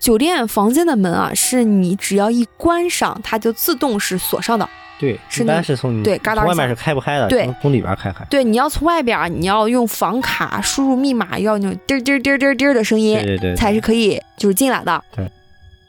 [0.00, 4.68] 酒店房间的门啊，是你只要一关上，它就自动是锁上的。
[4.98, 8.24] 对，是一般是从对嘎达外面是开不开的，对从从里边开开。
[8.30, 15.02] 对，你要从外边儿，你要用房卡输入密码，要那种滴儿滴儿滴儿滴儿滴儿的声音，对对对，才是可以就是进来的。
[15.14, 15.30] 对。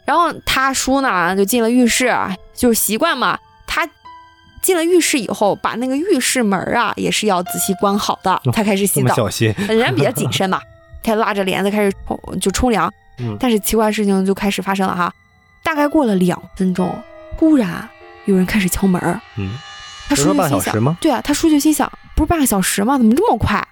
[0.06, 2.12] 然后他叔呢就进了浴室，
[2.54, 3.38] 就是习惯嘛。
[3.68, 3.88] 他
[4.62, 9.08] 进了浴室以后，把那个浴室门啊也是要仔细关好的，他开始洗澡。
[9.10, 9.54] 么小心。
[9.68, 10.60] 人家比较谨慎嘛，
[11.04, 12.92] 他拉着帘子开始冲就冲凉。
[13.20, 15.14] 嗯但是奇怪的事情就开始发生了哈。
[15.62, 16.90] 大概过了两分钟，
[17.38, 17.88] 忽然
[18.30, 19.20] 有人开始敲门儿。
[19.38, 19.52] 嗯，
[20.08, 20.96] 他叔就心想？
[21.02, 22.98] 对啊，他叔就心想，不是半个小时吗？
[22.98, 23.66] 怎么这么快？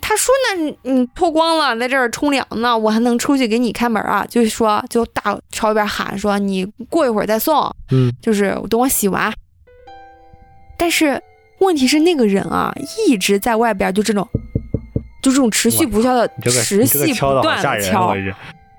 [0.00, 9.30] 他说：“那你你脱光了，在这儿冲凉呢，我还能出去给你开门啊？”就是说，就大朝外边喊说：“你过一会儿再送，嗯，就是等我洗完。”
[10.78, 11.22] 但是
[11.58, 12.72] 问题是，那个人啊，
[13.06, 14.26] 一直在外边就这种，
[15.22, 18.14] 就这种持续不消的、这个持续不断的敲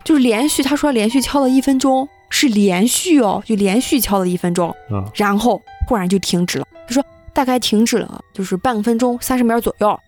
[0.03, 0.63] 就是连续。
[0.63, 4.75] 他说连续敲了一分钟，是连续哦，就连续敲了一分钟。
[4.89, 6.65] 嗯然后忽然就停止了。
[6.87, 9.99] 他说大概停止了，就是半分钟三十秒左右，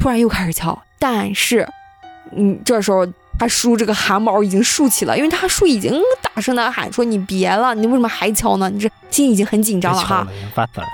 [0.00, 1.68] 突然又开始敲，但是，
[2.32, 3.06] 嗯，这时候
[3.38, 8.68] 他叔这个汗毛已经竖起了，因为他叔已经大声的喊说：“你别了，你为什么还敲呢？
[8.68, 10.26] 你这心已经很紧张了哈。”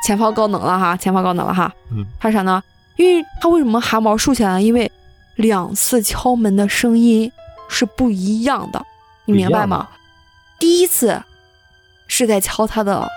[0.06, 1.72] 前方高能了哈，前方高能了哈。
[1.90, 2.62] 嗯，他啥呢？
[2.96, 4.62] 因为他为什么汗毛竖起来呢？
[4.62, 4.90] 因为
[5.36, 7.32] 两次敲门的声音
[7.68, 8.84] 是不一样的，
[9.24, 9.88] 你明白吗？
[10.60, 11.20] 第一次
[12.06, 13.08] 是在敲他的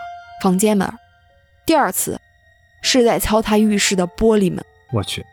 [0.42, 0.92] 房间门，
[1.66, 2.20] 第二次
[2.82, 4.66] 是在敲他浴室的玻璃门。
[4.92, 5.24] 我去，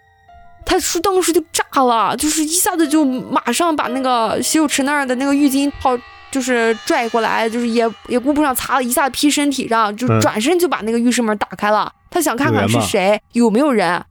[0.67, 5.97] 他叔当时就炸了，就是一下子就马上把那个洗手池那儿的那个浴巾套，
[6.31, 11.93] 就是拽过来，就是也也顾不上擦了，一下子披身体上，就嗯转身就把那个浴室门打开了。
[12.11, 14.05] 他想看看是谁，有没有人。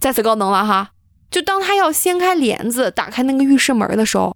[0.00, 0.92] 再次高能了哈！
[1.28, 4.34] 就当他要掀开帘子打开那个浴室门的时候，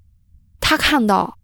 [0.60, 1.38] 他看到，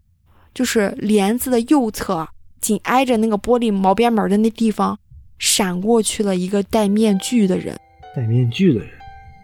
[0.59, 2.27] 就是帘子的右侧
[2.61, 4.99] 紧挨着那个玻璃毛边门的那地方，
[5.39, 7.79] 闪过去了一个戴面具的人。
[8.17, 8.89] 戴面具的人，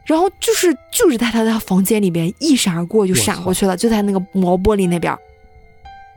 [0.07, 5.17] 然后就是就是在他的房间里边一闪而过就闪过去了，就在那个毛玻璃那边，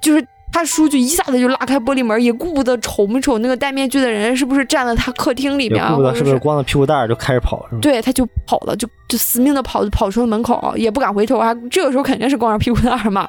[0.01, 7.81] 就是他叔就一下子就拉开玻璃门，也顾不得瞅没瞅那个戴面具的人是不是站在他客厅里也边啊，顾不得是不是光着屁股蛋儿就开始跑，是吗？
[7.81, 13.27] 对，他就跑了，就就死命的跑，跑出了门口，也不敢回头，还这个时候肯定是光着屁股蛋儿嘛。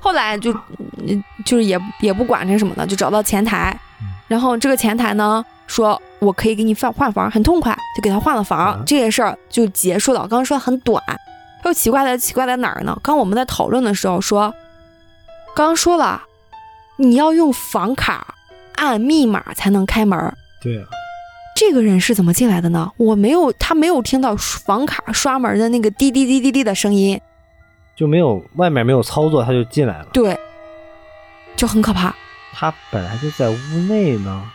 [0.00, 0.52] 后来就
[1.06, 3.76] 嗯就是也也不管这什么的，就找到前台，
[4.28, 10.20] 然后这个前台呢说我可以给你换换房，很痛快，就给他换了房，啊这件事儿就结束了。
[10.20, 11.02] 刚刚说的很短，
[11.64, 12.96] 又奇怪的奇怪在哪儿呢？
[13.02, 14.54] 刚我们在讨论的时候说，
[15.54, 16.22] 刚刚说了，
[16.96, 18.34] 你要用房卡
[18.76, 20.36] 按密码才能开门儿。
[20.62, 20.84] 对啊，
[21.56, 22.90] 这个人是怎么进来的呢？
[22.96, 27.20] 我没有，他没有听到房卡刷门的那个滴滴滴滴滴的声音，
[27.96, 30.06] 就没有外面没有操作，他就进来了。
[30.12, 30.38] 对，
[31.56, 32.14] 就很可怕。
[32.52, 33.56] 他本来就在屋
[33.88, 34.50] 内呢，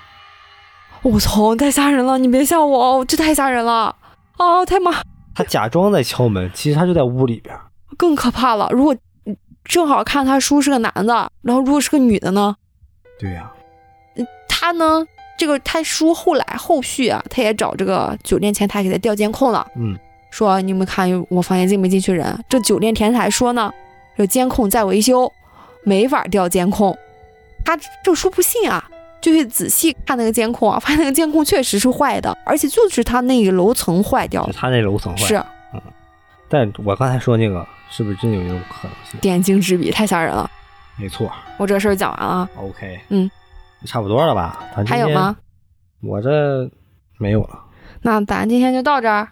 [1.02, 2.18] 我操，太吓人了！
[2.18, 3.96] 你别吓我哦，这太吓人了
[4.38, 4.92] 哦，太妈
[5.36, 7.56] 他假装在敲门，其实他就在屋里边。
[7.98, 8.70] 更可怕了。
[8.72, 12.56] 如果嗯正好看他叔是个男的，然后如果是个女的呢？
[13.20, 13.52] 对呀、
[14.50, 15.06] 他呢，
[15.38, 19.68] 这个他叔后来后续啊，他也找这个酒店前台给他调监控了。
[19.76, 19.96] 嗯，
[20.32, 22.44] 说你们看我房间进没进去人？
[22.50, 23.72] 这酒店前台说呢，
[24.18, 25.32] 这监控在维修，
[25.84, 26.98] 没法调监控。
[27.64, 28.90] 他这叔不信啊，
[29.22, 34.54] 就去仔细看那个监控啊，发现那个监控确实是坏的，而且就是他那个楼层坏掉了。
[34.54, 35.26] 他那楼层坏。
[35.26, 35.36] 是
[35.74, 35.82] 嗯
[36.50, 39.18] 但我刚才说那个是不是真有这种可能性？
[39.22, 40.50] 点睛之笔，太吓人了。
[40.98, 41.32] 没错。
[41.58, 43.32] 我这事儿讲完了，OK，嗯，
[43.86, 44.60] 差不多了吧？
[44.86, 45.38] 还有吗？？
[46.02, 46.70] 我这
[47.18, 47.58] 没有了，
[48.02, 49.30] 那咱今天就到这儿。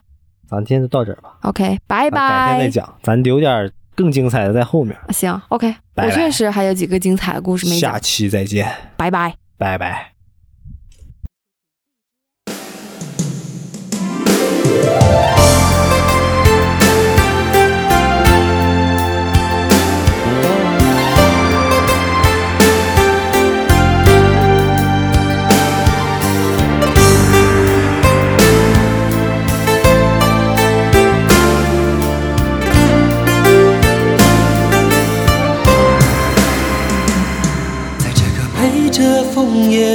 [0.49, 1.35] 咱今天就到这儿吧。
[1.41, 2.69] OK，拜拜改天再拜。
[2.69, 4.97] 讲，咱留点更精彩的在后面。
[5.09, 7.99] 行，OK，拜拜我确实还有几个精彩的故事没讲下。
[7.99, 9.35] 期再见，拜拜。
[9.57, 10.18] 拜拜。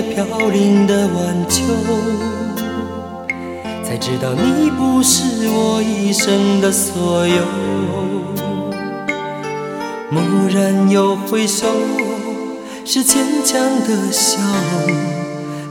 [0.03, 1.63] 飘零的晚秋，
[3.83, 7.37] 才知道你不是我一生的所有。
[10.11, 11.67] 蓦然又回首，
[12.85, 14.39] 是坚强的笑。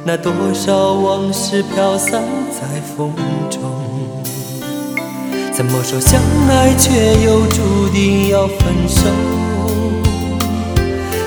[0.05, 2.21] 那多少往事飘散
[2.51, 3.13] 在风
[3.49, 3.61] 中，
[5.53, 6.19] 怎么说相
[6.49, 6.91] 爱却
[7.23, 9.52] 又注定要分手？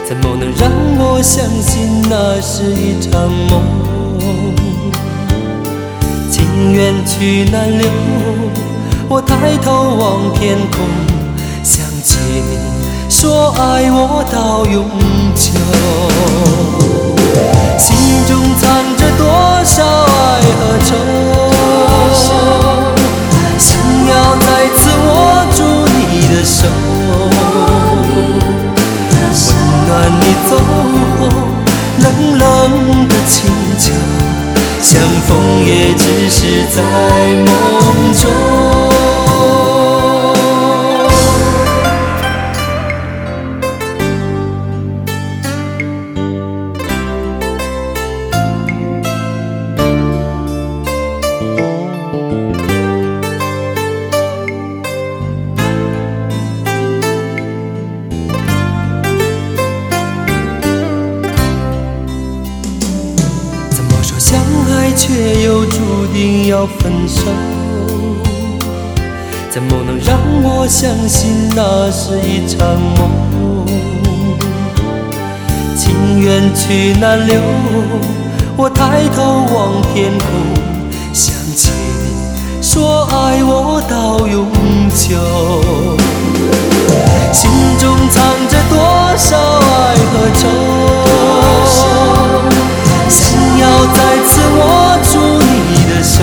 [0.09, 3.61] 怎么能让我相信那是一场梦？
[6.31, 7.91] 情缘去难留，
[9.09, 10.79] 我抬头望天空，
[11.65, 12.57] 想起你
[13.11, 14.89] 说爱我到永
[15.35, 15.51] 久。
[17.77, 17.97] 心
[18.29, 18.63] 中藏
[18.97, 19.27] 着多
[19.65, 20.95] 少爱和愁，
[23.59, 23.77] 想
[24.07, 25.11] 要再次握
[25.57, 25.59] 住
[25.99, 25.99] 你
[26.29, 26.63] 的手，
[29.87, 30.57] 暖你走
[31.19, 31.29] 后
[31.99, 33.35] 冷冷的清
[33.79, 33.93] 秋，
[34.83, 36.83] 相逢也只是在
[37.45, 37.47] 梦
[38.13, 39.26] 中。
[66.79, 67.23] 分手，
[69.51, 72.59] 怎么能让我相信那是一场
[72.97, 73.67] 梦？
[75.77, 77.41] 情缘去难留，
[78.57, 79.23] 我抬头
[79.55, 80.27] 望天空，
[81.13, 84.47] 想起你说爱我到永
[84.91, 85.17] 久，
[87.33, 88.15] 心中藏
[88.49, 88.77] 着多
[89.17, 90.43] 少爱和愁。
[93.09, 93.19] 想
[93.59, 93.63] 要
[93.95, 94.61] 再次握
[95.13, 95.15] 住
[95.69, 96.15] 你的手，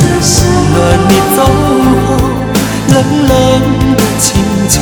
[0.00, 0.38] 温
[0.72, 0.78] 暖
[1.08, 2.06] 你走后
[2.88, 2.94] 冷
[3.28, 3.30] 冷
[3.96, 4.28] 的清
[4.68, 4.72] 秋，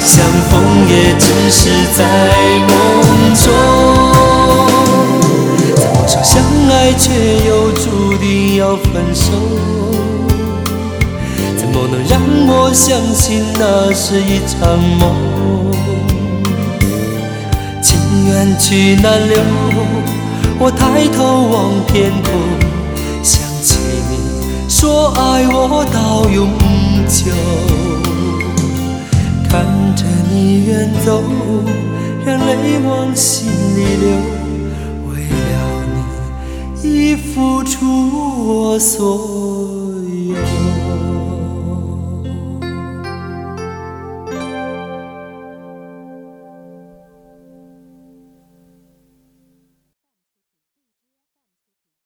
[0.00, 0.12] 相
[0.48, 0.52] 逢
[0.88, 1.60] 也只是
[1.96, 1.98] 在
[2.68, 2.70] 梦
[3.34, 3.44] 中。
[5.74, 6.32] 怎么说相
[6.70, 7.02] 爱却
[7.46, 7.84] 又注
[8.18, 9.32] 定要分手？
[11.56, 15.02] 怎么能让我相信那是一场梦？
[17.82, 19.36] 情缘去难留，
[20.66, 22.32] 我抬头望天空，
[23.22, 24.16] 想起你
[24.66, 26.48] 说爱我到永
[27.06, 27.30] 久。
[29.46, 29.62] 看
[29.94, 31.22] 着你远走，
[32.24, 33.46] 让泪往心
[33.76, 34.08] 里流，
[35.10, 35.52] 为了
[36.82, 37.84] 你已付出
[38.48, 39.04] 我所
[39.68, 39.73] 有。